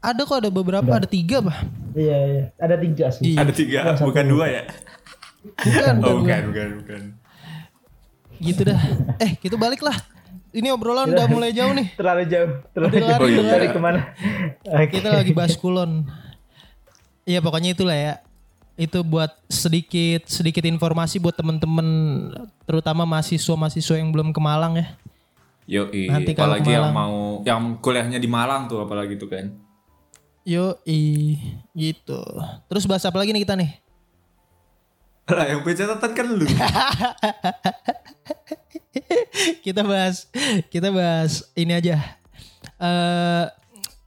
[0.00, 1.58] Ada kok ada beberapa, ada tiga bah.
[1.92, 3.42] iya iya ada tiga sih Iya.
[3.42, 4.62] ada tiga bukan dua ya
[5.40, 6.22] Bukan, oh bukan.
[6.22, 7.02] bukan bukan bukan
[8.40, 8.80] Gitu dah.
[9.20, 9.92] Eh, gitu balik lah.
[10.50, 11.94] Ini obrolan udah mulai jauh nih.
[11.94, 13.68] terlalu jauh terlalu Udah lari, jauh dari lari.
[13.70, 14.00] ke mana
[14.66, 14.86] Oke.
[14.98, 16.10] Kita lagi bahas kulon.
[17.22, 18.14] Iya pokoknya itulah ya.
[18.74, 21.86] Itu buat sedikit sedikit informasi buat temen-temen
[22.64, 24.86] terutama mahasiswa-mahasiswa yang belum ke Malang ya.
[25.70, 29.54] Yoi, Nanti kalau apalagi yang mau yang kuliahnya di Malang tuh apalagi tuh kan.
[30.42, 31.36] Yo i
[31.72, 32.18] gitu.
[32.66, 33.70] Terus bahas apa lagi nih kita nih?
[35.30, 36.42] Lah yang pencatatan kan lu.
[39.66, 40.28] kita bahas
[40.72, 41.96] kita bahas ini aja.
[42.80, 43.46] Eh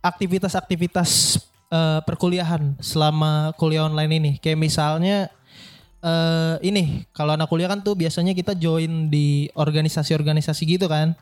[0.03, 1.39] aktivitas-aktivitas
[1.71, 4.31] eh, perkuliahan selama kuliah online ini.
[4.37, 5.17] Kayak misalnya
[6.03, 11.15] eh ini kalau anak kuliah kan tuh biasanya kita join di organisasi-organisasi gitu kan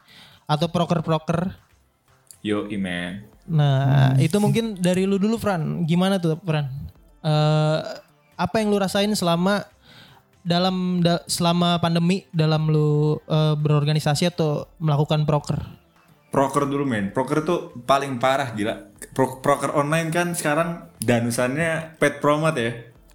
[0.49, 1.53] atau proker-proker.
[2.41, 3.29] Yoi man.
[3.45, 5.85] Nah, itu mungkin dari lu dulu Fran.
[5.85, 6.65] Gimana tuh Fran?
[7.21, 7.79] Eh
[8.41, 9.61] apa yang lu rasain selama
[10.41, 12.89] dalam da- selama pandemi dalam lu
[13.21, 15.59] eh, berorganisasi atau melakukan proker?
[16.27, 17.11] Proker dulu men.
[17.11, 18.87] Proker tuh paling parah gila.
[19.11, 22.71] Pro- proker online kan sekarang danusannya pet promote ya.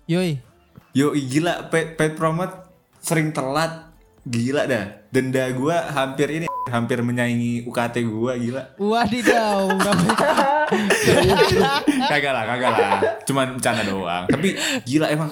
[0.07, 0.37] Yoi.
[0.93, 2.53] Yoi gila pet pet promote
[3.01, 3.89] sering telat.
[4.23, 5.07] Gila dah.
[5.09, 8.63] Denda gua hampir ini hampir menyaingi UKT gua gila.
[8.77, 9.65] Wadidaw.
[9.73, 10.67] berapa-
[12.11, 12.91] kagak lah, kagak lah.
[13.23, 14.25] Cuman bercanda doang.
[14.27, 14.49] Tapi
[14.83, 15.31] gila emang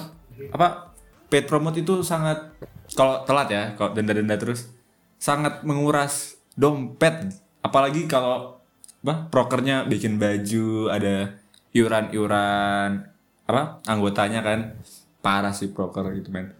[0.49, 0.94] apa
[1.35, 2.55] paid promote itu sangat
[2.95, 4.71] kalau telat ya, kalau denda-denda terus
[5.19, 7.35] sangat menguras dompet.
[7.59, 8.63] Apalagi kalau
[9.03, 11.35] apa prokernya bikin baju, ada
[11.75, 13.11] iuran-iuran
[13.45, 14.79] apa anggotanya kan
[15.19, 16.55] parah sih proker gitu men.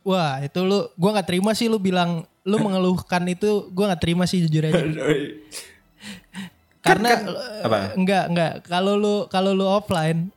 [0.00, 4.24] Wah, itu lu gua nggak terima sih lu bilang lu mengeluhkan itu gua nggak terima
[4.24, 4.80] sih jujur aja.
[6.84, 7.92] Karena eh, apa?
[7.92, 10.32] enggak enggak kalau lu kalau lu offline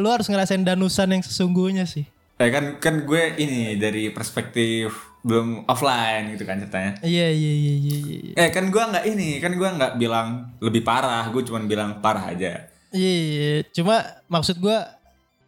[0.00, 2.08] lu harus ngerasain danusan yang sesungguhnya sih.
[2.42, 6.98] Eh kan kan gue ini dari perspektif belum offline gitu kan ceritanya.
[7.00, 8.32] Iya iya iya iya iya.
[8.34, 12.34] Eh kan gua nggak ini, kan gua nggak bilang lebih parah, gue cuma bilang parah
[12.34, 12.66] aja.
[12.92, 13.52] Iya, iya.
[13.72, 14.84] cuma maksud gua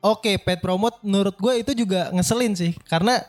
[0.00, 3.20] oke pet promote menurut gua itu juga ngeselin sih karena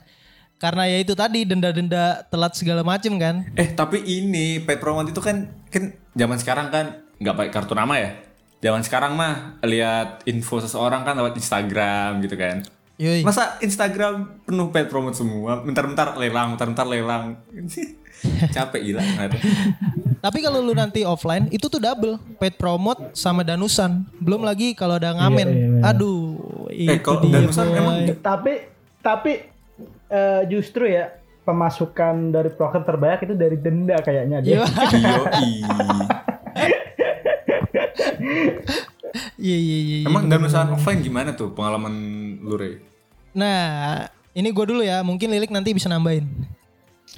[0.55, 3.43] karena ya itu tadi denda-denda telat segala macem kan.
[3.57, 6.85] Eh tapi ini pet promote itu kan kan zaman sekarang kan
[7.19, 8.11] nggak pakai kartu nama ya.
[8.61, 12.63] Zaman sekarang mah lihat info seseorang kan lewat Instagram gitu kan.
[12.95, 13.21] Yoi.
[13.21, 17.35] Masa Instagram penuh pet promote semua, bentar-bentar lelang, bentar-bentar lelang.
[18.55, 19.03] Capek gila.
[20.17, 24.07] Tapi kalau lu nanti offline itu tuh double pet promote sama danusan.
[24.17, 25.47] Belum lagi kalau ada ngamen.
[25.47, 25.81] iya, iya.
[25.85, 26.23] Aduh,
[26.71, 27.77] Eh, itu kalau dia, danusan boy.
[27.77, 28.53] emang tapi
[28.99, 29.31] tapi
[30.09, 34.63] eh, justru ya pemasukan dari proker terbanyak itu dari denda kayaknya dia.
[34.63, 34.65] Iya.
[39.35, 39.97] Iya iya iya.
[40.01, 40.07] iya.
[40.09, 41.93] Emang danusan offline gimana tuh pengalaman
[42.45, 42.79] lu Re?
[43.33, 45.01] Nah, ini gue dulu ya.
[45.01, 46.23] Mungkin Lilik nanti bisa nambahin.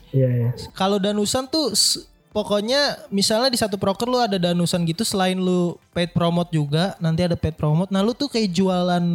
[0.10, 0.50] Iya iya.
[0.74, 5.76] Kalau danusan tuh s- pokoknya misalnya di satu proker lu ada danusan gitu selain lu
[5.92, 7.92] paid promote juga, nanti ada paid promote.
[7.92, 9.06] Nah, lu tuh kayak jualan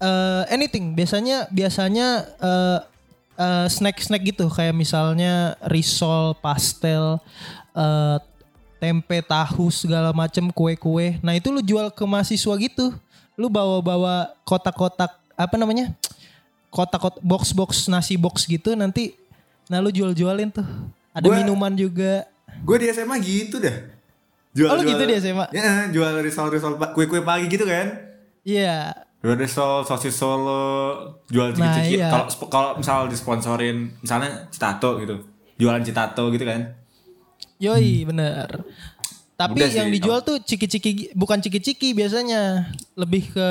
[0.00, 0.92] eh, anything.
[0.92, 2.08] Biasanya biasanya
[2.42, 2.78] eh,
[3.38, 7.16] eh, snack-snack gitu kayak misalnya risol, pastel,
[7.72, 8.18] eh,
[8.76, 11.16] tempe, tahu segala macem kue-kue.
[11.24, 12.92] Nah, itu lu jual ke mahasiswa gitu.
[13.34, 15.90] Lu bawa-bawa kotak-kotak apa namanya?
[16.68, 19.14] Kotak-kotak box-box nasi box gitu nanti
[19.64, 20.66] Nah lu jual-jualin tuh.
[21.10, 22.28] Ada Gua- minuman juga.
[22.60, 23.72] Gue di SMA gitu dah.
[24.52, 25.48] jual Oh, lu gitu di SMA?
[25.50, 27.90] Ya, jual risol risol pa- kue kue pagi gitu kan.
[28.44, 28.92] Iya.
[29.18, 30.94] Jual risol, sosis solo,
[31.26, 31.96] jual Nah, ciki-ciki.
[31.96, 32.12] iya.
[32.12, 36.76] Kalau kalau misal disponsorin, misalnya Citato gitu, jualan Citato gitu kan.
[37.56, 38.62] Yoi, bener.
[39.34, 43.48] Tapi Udah sih, yang dijual tuh ciki-ciki bukan ciki-ciki biasanya, lebih ke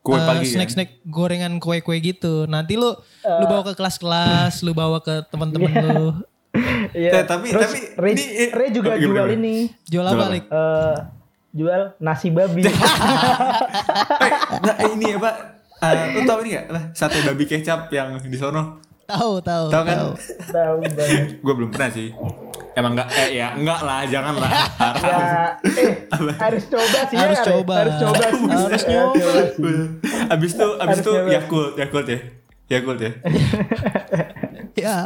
[0.00, 0.52] Kue eh, pagi kan?
[0.56, 2.46] snack-snack gorengan kue-kue gitu.
[2.46, 6.08] Nanti lu lu bawa ke kelas-kelas, lu bawa ke teman-teman lu.
[6.90, 7.10] Iya.
[7.12, 9.36] Eh, tapi- Terus tapi Ray, ini- eh, Ray juga oh, gimana, jual gimana?
[9.36, 9.56] ini.
[9.84, 10.26] Jual Jual apa?
[10.32, 10.44] Lik?
[10.48, 10.96] eh
[11.50, 12.62] jual nasi babi.
[14.18, 15.30] Eh, nah ini apa?
[15.78, 16.66] eh, lu tau ini gak?
[16.68, 18.80] Lah, Sate babi kecap yang di sono.
[19.04, 19.96] Tahu, tahu, Tahu kan?
[19.98, 20.12] tahu.
[20.50, 20.76] Tahu.
[21.44, 22.08] Gue belum pernah sih.
[22.78, 24.50] Emang enggak eh ya enggak lah, jangan lah.
[24.98, 25.90] Ya, eh,
[26.38, 27.44] harus coba sih Harus ya.
[27.50, 27.74] Coba.
[27.82, 28.46] Harus coba sih.
[28.46, 29.72] Harus Ya, nyoba.
[30.30, 31.12] abis itu abis itu.
[31.26, 32.18] Yakult, Yakult ya.
[32.70, 33.10] Yakult ya.
[34.78, 34.96] Ya.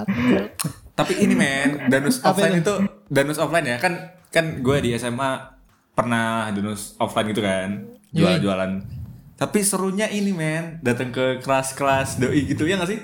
[0.93, 2.61] Tapi ini men, danus offline itu?
[2.61, 2.75] itu
[3.09, 5.57] danus offline ya kan kan gue di SMA
[5.93, 8.85] pernah danus offline gitu kan jual-jualan.
[9.33, 13.01] Tapi serunya ini men, datang ke kelas-kelas doi gitu ya gak sih?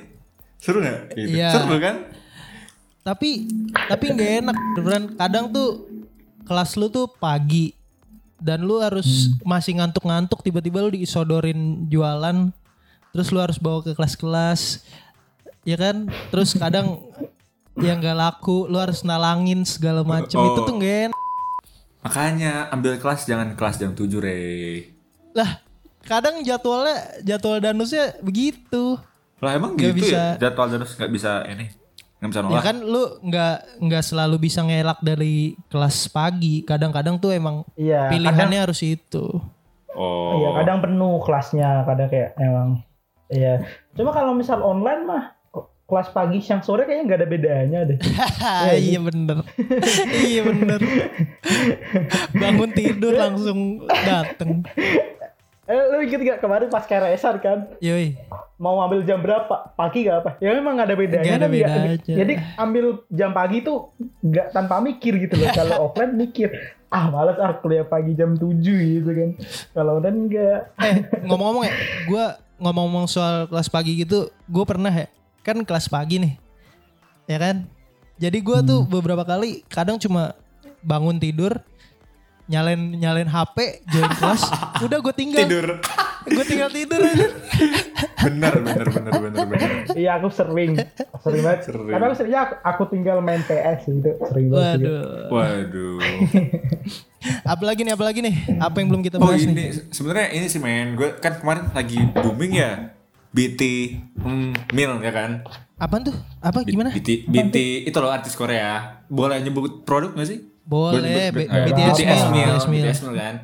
[0.61, 1.16] Seru gak?
[1.16, 1.40] Gitu.
[1.40, 1.48] Iya.
[1.57, 1.96] Seru kan?
[3.09, 3.49] Tapi
[3.88, 5.05] tapi nggak enak beneran.
[5.14, 5.88] Kadang tuh
[6.44, 7.73] kelas lu tuh pagi
[8.38, 12.53] dan lu harus masih ngantuk-ngantuk tiba-tiba lu disodorin jualan
[13.11, 14.85] terus lu harus bawa ke kelas-kelas
[15.62, 17.03] ya kan terus kadang
[17.85, 20.47] yang nggak laku lu harus nalangin segala macem Oh.
[20.47, 21.18] itu tuh nggak enak
[21.99, 24.87] Makanya ambil kelas jangan kelas jam 7 re.
[25.35, 25.59] lah
[26.01, 28.97] kadang jadwalnya jadwal danusnya begitu
[29.38, 30.38] Lah emang Nggak gitu bisa.
[30.38, 30.47] ya?
[30.47, 31.66] Jadwal danus nggak bisa ini.
[32.18, 32.64] Nggak bisa ya nolak.
[32.64, 35.35] kan lu nggak nggak selalu bisa ngelak dari
[35.66, 39.26] kelas pagi kadang-kadang tuh emang Iya, pilihannya harus itu
[39.90, 40.31] Oh.
[40.38, 42.87] Iya, kadang penuh kelasnya, kadang kayak emang
[43.28, 43.66] iya.
[43.94, 45.24] Cuma kalau misal online mah
[45.88, 47.98] kelas pagi siang sore kayaknya nggak ada bedanya deh.
[48.78, 49.40] iya bener
[50.28, 50.81] iya bener
[52.40, 54.62] bangun tidur langsung dateng
[55.68, 57.59] Eh, lu inget gak kemarin pas KRS-an kan?
[57.85, 58.16] yoi
[58.57, 59.76] Mau ambil jam berapa?
[59.76, 60.31] Pagi gak apa?
[60.40, 61.24] Ya memang nggak ada bedanya.
[61.28, 61.68] Nggak ada kan, ya.
[61.68, 61.96] bedanya.
[62.09, 63.92] Jadi ambil jam pagi tuh
[64.24, 65.52] nggak tanpa mikir gitu loh.
[65.52, 66.48] Kalau offline mikir,
[66.88, 69.31] ah males ah kuliah pagi jam 7 gitu kan.
[69.76, 70.61] Kalau online enggak.
[70.81, 70.96] eh
[71.28, 71.74] ngomong-ngomong ya
[72.09, 72.24] gue
[72.59, 75.07] ngomong-ngomong soal kelas pagi gitu gue pernah ya
[75.46, 76.35] kan kelas pagi nih
[77.31, 77.57] ya kan
[78.18, 80.35] jadi gue tuh beberapa kali kadang cuma
[80.83, 81.62] bangun tidur
[82.48, 84.42] nyalain nyalain HP join kelas
[84.88, 85.66] udah gue tinggal tidur.
[86.28, 87.28] gue tinggal tidur aja
[88.24, 89.70] bener bener bener bener bener.
[89.94, 90.74] Iya aku sering,
[91.22, 91.70] sering banget.
[91.70, 91.87] Sering.
[91.87, 94.78] Karena aku seringnya aku, aku tinggal main PS gitu, sering banget.
[94.82, 95.98] waduh Waduh.
[97.52, 100.61] apalagi nih apalagi nih apa yang belum kita Oh bahas ini nih sebenarnya ini sih
[100.61, 102.96] men, gue kan kemarin lagi booming ya
[103.30, 103.62] BT
[104.18, 105.44] hmm, Mil ya kan?
[105.78, 107.56] apaan tuh apa gimana BT BT
[107.87, 108.98] itu loh artis Korea.
[109.06, 110.42] Boleh nyebut produk gak sih?
[110.68, 113.35] Boleh, B- eh, BTS Mil, BTS Mil kan.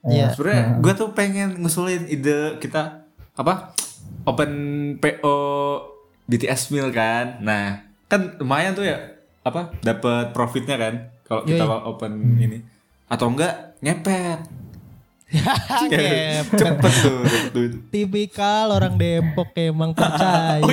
[0.00, 0.32] Iya.
[0.32, 3.04] Sebenarnya gue tuh pengen ngusulin ide kita
[3.36, 3.76] apa?
[4.24, 4.50] Open
[4.96, 5.36] PO
[6.24, 7.36] BTS Mil kan.
[7.44, 8.96] Nah, kan lumayan tuh ya
[9.44, 9.76] apa?
[9.80, 11.84] Dapat profitnya kan kalau kita Yoi.
[11.84, 12.58] open ini.
[13.06, 14.40] Atau enggak ngepet.
[15.86, 16.42] Ngepet.
[16.58, 17.22] Cepet tuh.
[17.54, 17.66] tuh.
[17.92, 20.64] Tipikal orang Depok emang percaya.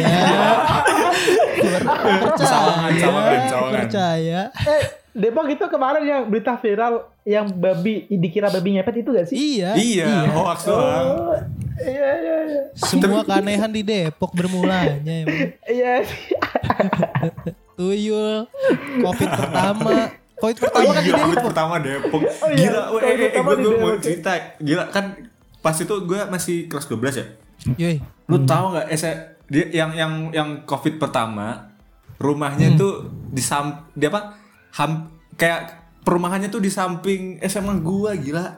[2.24, 2.48] Percaya.
[2.48, 3.74] Sawangan, sawangan.
[3.86, 4.42] Percaya.
[4.54, 4.84] Eh,
[5.18, 9.36] Depok itu kemarin yang berita viral yang babi dikira babi ngepet itu gak sih?
[9.58, 9.74] Iya.
[9.74, 11.08] Iya, hoax doang.
[11.10, 11.34] Oh,
[11.82, 12.62] iya iya iya.
[12.78, 15.58] Semua keanehan di Depok bermulanya emang.
[15.66, 16.06] Iya.
[17.78, 18.46] Tuyul,
[19.02, 20.14] Covid pertama.
[20.38, 21.26] Covid Oh pertama kan di iya, Depok.
[21.26, 22.22] Covid pertama Depok.
[22.22, 24.02] Oh iya, Gila, weh, eh, eh, pertama gue mau Depok.
[24.06, 24.32] cerita.
[24.62, 25.06] Gila kan
[25.66, 27.26] pas itu gue masih kelas 12 ya.
[27.74, 27.98] Yoi.
[28.30, 31.72] Lu tahu nggak eh, dia yang yang yang Covid pertama
[32.18, 32.76] rumahnya Hmm.
[32.76, 32.88] itu
[33.32, 34.36] di sam dia apa?
[34.76, 35.60] Ham, kayak
[36.04, 38.58] perumahannya tuh di samping SMA gua gila.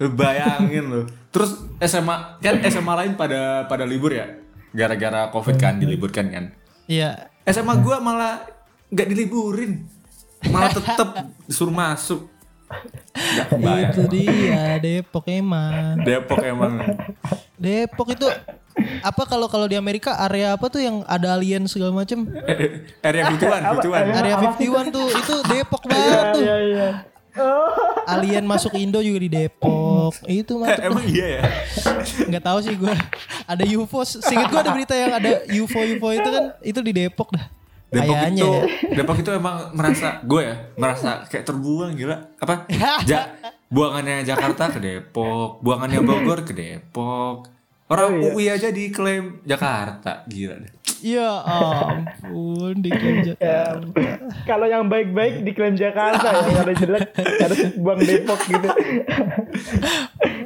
[0.00, 1.04] Bayangin loh.
[1.32, 4.26] Terus SMA kan SMA lain pada pada libur ya.
[4.72, 6.44] Gara-gara Covid kan diliburkan kan.
[6.86, 7.30] Iya.
[7.44, 8.42] SMA gua malah
[8.88, 9.84] nggak diliburin.
[10.48, 11.08] Malah tetep
[11.48, 12.26] disuruh masuk.
[13.60, 16.00] Itu dia Depok emang.
[16.02, 16.74] Depok emang.
[17.56, 18.26] Depok itu
[19.04, 23.28] apa kalau kalau di Amerika area apa tuh yang ada alien segala macem Eh, Area
[23.28, 24.14] 51, 51.
[24.14, 26.88] area Apa sih 51 tuh itu Depok banget Iya tuh iya iya.
[28.08, 31.42] Alien masuk Indo juga di Depok itu mah Emang iya ya?
[32.26, 32.94] nggak tahu sih gue
[33.44, 37.28] ada UFO singkat gue ada berita yang ada UFO UFO itu kan itu di Depok
[37.30, 37.46] dah
[37.90, 38.62] Depok itu ya
[38.94, 42.70] Depok itu emang merasa gue ya merasa kayak terbuang gila apa
[43.10, 43.34] ja,
[43.66, 47.50] buangannya Jakarta ke Depok buangannya Bogor ke Depok
[47.90, 48.38] Orang Oh, iya.
[48.38, 50.70] UI aja diklaim Jakarta, gila deh.
[51.02, 54.14] Ya ampun diklaim Ya, Jakarta.
[54.46, 58.68] kalau yang baik-baik diklaim Jakarta ya, yang ada jelek harus buang Depok gitu.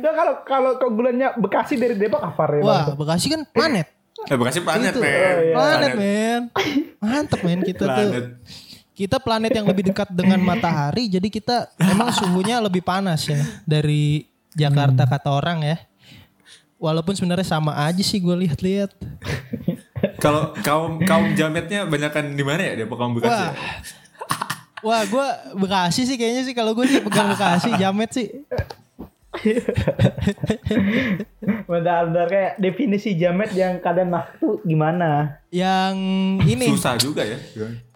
[0.04, 2.60] Nah, kalau kalau keunggulannya Bekasi dari Depok apa Re?
[2.60, 3.88] Wah Bekasi kan planet.
[4.24, 5.00] Eh, Bekasi planet, Itu.
[5.00, 5.12] men.
[5.12, 5.54] Oh, iya.
[5.56, 6.40] Planet men.
[7.04, 8.08] Mantep men kita Planet.
[8.08, 8.24] tuh.
[8.94, 14.30] Kita planet yang lebih dekat dengan matahari jadi kita emang suhunya lebih panas ya dari
[14.54, 15.76] Jakarta kata orang ya.
[16.78, 18.94] Walaupun sebenarnya sama aja sih gue lihat-lihat.
[20.22, 22.72] Kalau kaum kaum jametnya banyakan di mana ya?
[22.86, 23.34] Depok kaum Bekasi.
[23.34, 23.50] Wah.
[23.50, 23.52] ya?
[24.84, 25.26] Wah gue
[25.58, 28.28] Bekasi sih kayaknya sih kalau gue sih pegang Bekasi Jamet sih.
[31.66, 35.38] Benar-benar kayak definisi jamet yang kalian maksud tuh gimana?
[35.48, 35.94] Yang
[36.44, 37.36] ini Susah juga ya.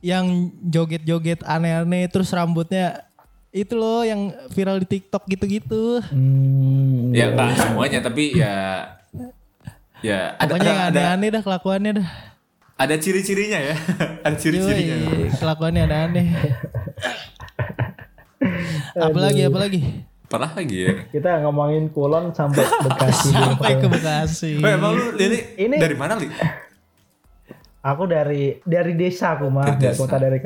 [0.01, 0.25] yang
[0.61, 3.03] joget-joget aneh-aneh terus rambutnya
[3.49, 6.01] itu loh yang viral di TikTok gitu-gitu.
[6.11, 8.55] Hmm, Ya enggak semuanya tapi ya
[9.99, 12.09] ya ada Pokoknya yang ada, ada, aneh-aneh dah kelakuannya dah.
[12.77, 13.75] ada ciri-cirinya ya.
[14.27, 14.97] ada ciri-cirinya.
[15.35, 16.27] Kelakuannya aneh-aneh.
[18.99, 19.81] apalagi apalagi
[20.29, 20.93] Parah lagi ya.
[21.09, 23.33] kita ngomongin Kulon sampai Bekasi.
[23.33, 24.51] sampai ke Bekasi.
[24.57, 26.29] Oh, emang lu Lili Ini- dari mana Li?
[27.81, 29.99] Aku dari dari desa aku mah, Dari desa.
[29.99, 30.39] kota dari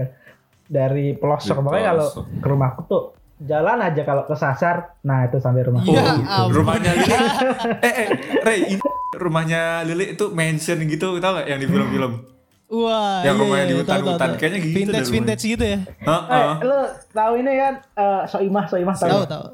[0.65, 1.57] dari pelosok.
[1.57, 3.03] Di Makanya kalau ke rumahku tuh
[3.41, 5.83] jalan aja kalau kesasar, nah itu sampai rumah.
[5.83, 6.55] Ya Oh, ampun.
[6.55, 7.11] rumahnya Lili.
[7.83, 12.13] eh, eh, Ray, ini rumahnya Lili itu mansion gitu, tau gak yang di film-film?
[12.73, 14.17] Wah, Yang iya, rumahnya iya, di hutan-hutan.
[14.23, 14.39] tahu.
[14.39, 15.79] Kayaknya gitu Vintage vintage gitu ya.
[16.01, 16.49] Heeh.
[16.55, 16.79] Eh, lu
[17.11, 19.11] tahu ini kan eh, Soimah, Soimah tahu.
[19.11, 19.47] Tahu tahu.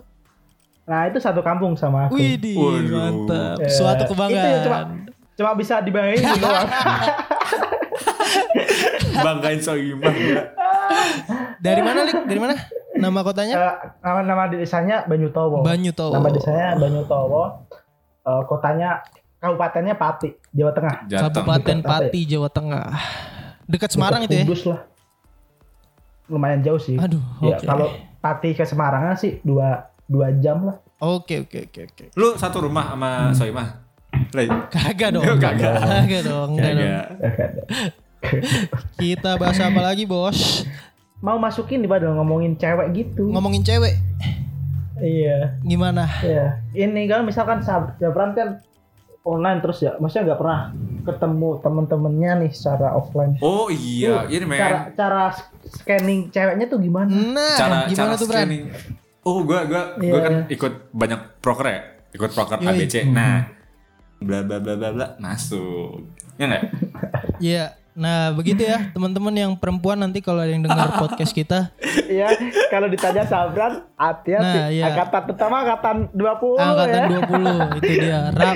[0.88, 2.16] Nah, itu satu kampung sama aku.
[2.16, 2.56] Waduh.
[2.90, 3.56] mantap.
[3.60, 4.48] Eh, Suatu Itu kebanggaan.
[4.48, 4.78] ya cuma
[5.36, 6.64] cuma bisa dibayangin doang.
[9.18, 10.14] Banggain Soimah.
[11.58, 12.16] Dari mana, Lik?
[12.24, 12.54] Dari mana?
[12.96, 13.54] Nama kotanya?
[13.54, 15.60] Eh, nama nama desanya Banyutowo.
[15.60, 16.14] Banyutowo.
[16.14, 17.42] Nama desanya Banyutowo.
[18.24, 19.02] Eh, kotanya
[19.38, 20.96] kabupatennya Pati, Jawa Tengah.
[21.06, 21.30] Jateng.
[21.36, 22.86] Kabupaten Pati, Jawa Tengah.
[23.68, 24.44] Dekat Semarang Dekat itu ya?
[24.48, 24.80] Kudus lah.
[26.28, 26.96] Lumayan jauh sih.
[26.96, 27.64] Aduh, Ya, oke.
[27.64, 30.76] kalau Pati ke Semarang sih dua dua jam lah.
[30.98, 32.04] Oke, oke, oke, oke.
[32.16, 33.68] Lu satu rumah sama Soimah?
[34.32, 34.48] Ray.
[34.72, 35.22] Kagak dong.
[35.44, 35.60] Kagak.
[35.60, 36.50] Kagak dong.
[36.56, 37.04] Kagak.
[39.00, 40.66] Kita bahas apa lagi, Bos?
[41.22, 43.30] Mau masukin di pada ngomongin cewek gitu.
[43.30, 43.94] Ngomongin cewek.
[44.98, 45.54] Iya.
[45.62, 46.10] Gimana?
[46.24, 46.58] Iya.
[46.74, 48.58] Ini kan misalkan Sab- Jabran kan
[49.22, 50.60] online terus ya, maksudnya nggak pernah
[51.04, 53.36] ketemu temen-temennya nih secara offline.
[53.44, 54.56] Oh iya, ini men.
[54.56, 55.22] Cara cara
[55.68, 57.12] scanning ceweknya tuh gimana?
[57.12, 58.38] Nah, cara gimana cara tuh, Bran?
[58.48, 58.64] scanning.
[59.20, 60.20] Oh, gua gua gua Iya.
[60.20, 61.80] kan ikut banyak proker ya.
[62.10, 62.68] Ikut proker Yoi.
[62.78, 62.94] ABC.
[63.06, 63.50] Nah,
[64.18, 66.06] bla bla bla bla bla masuk.
[66.34, 66.64] Ya enggak?
[67.40, 67.64] Iya.
[67.92, 71.74] Nah, begitu ya, teman-teman yang perempuan nanti kalau ada yang dengar podcast kita,
[72.06, 72.30] Iya,
[72.70, 74.54] kalau ditanya Sabran, hati-hati.
[74.56, 74.84] Nah, iya.
[74.88, 77.08] Angkatan pertama angkatan 20 angkatan ya.
[77.74, 78.20] 20 itu dia.
[78.30, 78.54] Rak,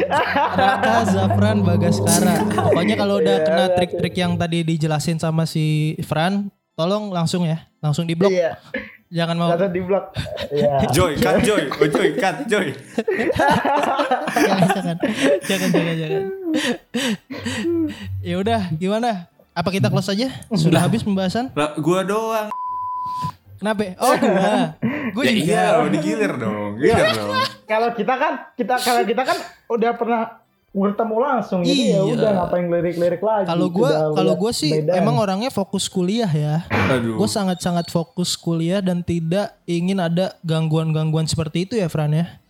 [0.55, 2.35] Raka Zafran Bagaskara.
[2.71, 7.67] Pokoknya kalau udah Iya, kena trik-trik yang tadi dijelasin sama si Fran, tolong langsung ya,
[7.83, 8.31] langsung di blok.
[8.31, 8.63] Iya,
[9.13, 10.05] Jangan mau langsung di blok.
[10.49, 10.73] Iya.
[10.97, 11.63] Joy, cut Joy.
[11.69, 12.67] Oh Joy, cut Joy.
[14.33, 14.97] jangan jangan
[15.45, 16.25] jangan jangan jangan.
[18.25, 19.29] ya udah, gimana?
[19.53, 20.33] Apa kita close aja?
[20.57, 21.53] Sudah habis pembahasan?
[21.53, 22.49] Lah, gua doang.
[23.61, 23.93] Kenapa?
[24.01, 24.81] Oh, gua.
[25.13, 25.45] Gua ya juga.
[25.45, 26.81] iya, oh, digilir dong.
[26.81, 27.37] Gilir dong.
[27.69, 30.42] Kalau kita kan kita kalau kita kan udah pernah
[30.73, 32.17] bertemu langsung jadi ya Iya.
[32.17, 33.45] udah ngapain lirik-lirik lagi.
[33.45, 34.99] Kalau gua kalau gua sih bedaan.
[34.99, 36.65] emang orangnya fokus kuliah ya.
[36.89, 37.17] Aduh.
[37.17, 42.41] Gue sangat-sangat fokus kuliah dan tidak ingin ada gangguan-gangguan seperti itu ya Fran ya.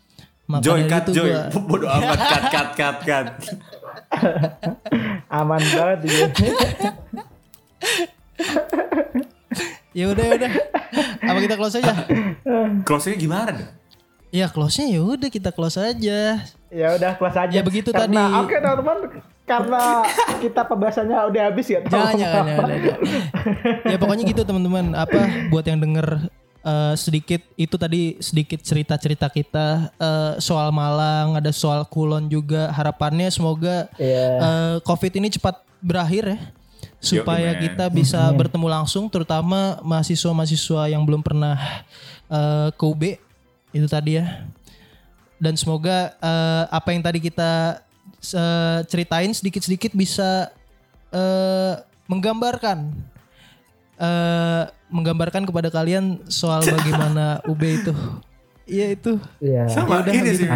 [0.44, 1.30] Maka Joy, dari cut Joy.
[1.30, 3.26] gua- Bodoh amat, cut, cut, cut, cut.
[5.38, 6.22] aman banget gitu.
[9.92, 10.52] ya udah ya udah.
[11.22, 11.92] Apa kita close aja?
[12.82, 13.68] Closing-nya gimana dah?
[14.30, 16.40] Ya close-nya ya udah kita close aja.
[16.72, 17.54] Ya udah kelas aja.
[17.54, 18.40] Ya begitu karena, tadi.
[18.40, 18.98] Oke teman-teman,
[19.44, 19.82] karena
[20.40, 21.80] kita pembahasannya udah habis ya.
[21.84, 22.68] Jangan jangan jangan.
[22.72, 22.98] jangan.
[23.92, 24.84] ya pokoknya gitu teman-teman.
[24.96, 25.20] Apa
[25.52, 26.32] buat yang denger
[26.64, 32.72] eh, sedikit itu tadi sedikit cerita-cerita kita eh, soal Malang, ada soal Kulon juga.
[32.72, 34.26] Harapannya semoga Iya.
[34.40, 36.38] eh, COVID ini cepat berakhir ya
[37.02, 41.58] supaya Yo, kita bisa bertemu langsung terutama mahasiswa-mahasiswa yang belum pernah
[42.30, 43.18] eh, ke UB
[43.74, 44.46] itu tadi ya
[45.42, 47.82] dan semoga eh, apa yang tadi kita
[48.30, 50.54] eh, ceritain sedikit-sedikit bisa
[51.10, 51.74] eh,
[52.06, 52.94] menggambarkan
[53.98, 57.92] eh, menggambarkan kepada kalian soal bagaimana UB itu
[58.62, 59.66] iya itu Iya.
[59.66, 60.48] Sama udah, ini sih.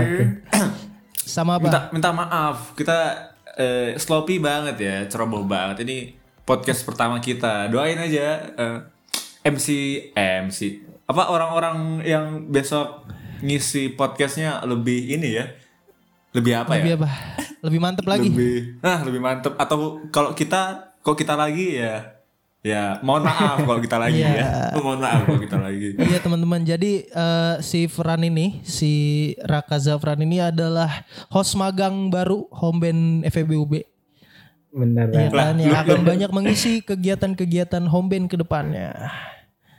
[1.26, 2.98] sama apa Minta, minta maaf, kita
[3.58, 5.82] eh, sloppy banget ya, ceroboh banget.
[5.82, 6.14] Ini
[6.46, 7.66] podcast pertama kita.
[7.66, 8.78] Doain aja eh,
[9.42, 9.66] MC,
[10.14, 10.86] eh, MC.
[11.10, 13.02] Apa orang-orang yang besok
[13.40, 15.44] ngisi podcastnya lebih ini ya?
[16.32, 16.96] Lebih apa lebih ya?
[17.00, 17.10] apa
[17.64, 18.28] Lebih mantep lagi.
[18.30, 19.52] Lebih, nah lebih mantep.
[19.56, 22.14] Atau kalau kita, kalau kita lagi ya,
[22.60, 24.30] ya mohon maaf kalau kita lagi Iya.
[24.36, 24.48] ya.
[24.78, 25.88] Mohon maaf kalau kita lagi.
[25.96, 28.92] Iya teman-teman, jadi eh, si Fran ini, si
[29.42, 33.82] Raka Zafran ini adalah host magang baru home band FEBUB.
[34.76, 38.92] Bener Ya kan, yang akan banyak mengisi kegiatan-kegiatan home band ke depannya.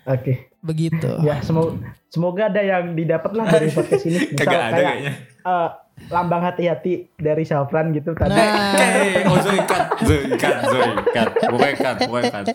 [0.07, 0.47] Oke.
[0.59, 1.09] Begitu.
[1.21, 1.75] Ya semoga
[2.07, 4.19] semoga ada yang didapat lah dari podcast ini.
[4.31, 5.13] Misal Kagak ada kayak kayaknya.
[5.43, 5.69] eh,
[6.07, 8.31] lambang hati-hati dari Syafran gitu tadi.
[8.31, 11.29] Nah, Eh, oh Zoe cut, Zoe cut, Zoe cut.
[11.43, 12.45] Pokoknya cut, pokoknya cut.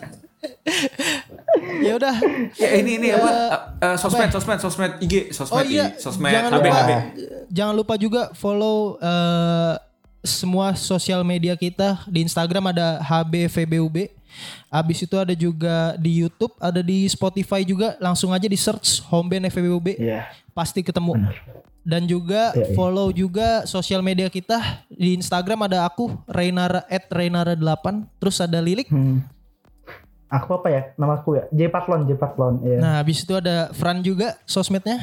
[1.79, 2.15] ya udah.
[2.55, 3.29] Ya ini ini apa?
[3.29, 6.91] Eh, eh, sosmed, sosmed, sosmed IG, Oh sosmed, iya, IG, sosmed, jangan HB, lupa, HB.
[7.49, 9.73] jangan lupa juga follow eh,
[10.23, 14.22] semua sosial media kita di Instagram ada HBVBUB.
[14.69, 17.95] Abis itu ada juga di YouTube, ada di Spotify juga.
[18.01, 19.99] Langsung aja di search Homeband FBUB.
[19.99, 20.29] Iya.
[20.53, 21.17] Pasti ketemu.
[21.83, 22.75] Dan juga Iya, iya.
[22.79, 28.87] follow juga sosial media kita di Instagram ada aku Rainara at Rainara8 terus ada Lilik.
[28.87, 29.19] Hmm.
[30.31, 30.81] Aku apa ya?
[30.97, 31.43] Nama aku ya?
[31.53, 32.57] J Patlon, J Patlon.
[32.65, 32.77] Iya.
[32.81, 34.97] Nah, habis itu ada Fran juga sosmednya.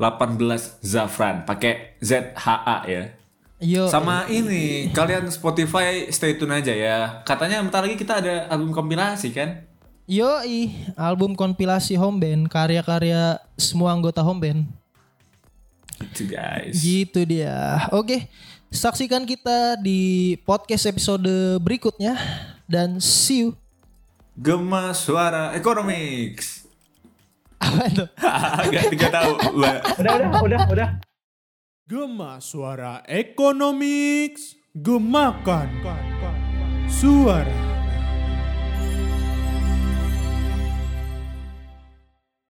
[0.00, 3.12] 18 Zafran, pakai Z H A ya.
[3.60, 7.20] Yo, Sama ini, kalian Spotify stay tune aja ya.
[7.28, 9.68] Katanya bentar lagi kita ada album kompilasi kan?
[10.10, 10.26] yo
[10.98, 14.60] album kompilasi home band karya-karya semua anggota home band.
[16.00, 16.74] Gitu guys.
[16.74, 17.86] Gitu dia.
[17.94, 18.26] Oke,
[18.74, 22.18] saksikan kita di podcast episode berikutnya
[22.66, 23.48] dan see you.
[24.34, 26.64] Gema suara Economics.
[27.60, 28.04] Apa itu?
[28.72, 29.32] Gak, gak tahu.
[29.60, 30.88] Udah, udah, udah, udah.
[31.90, 34.54] Gema suara Economics.
[34.78, 35.82] Gemakan
[36.86, 37.69] suara.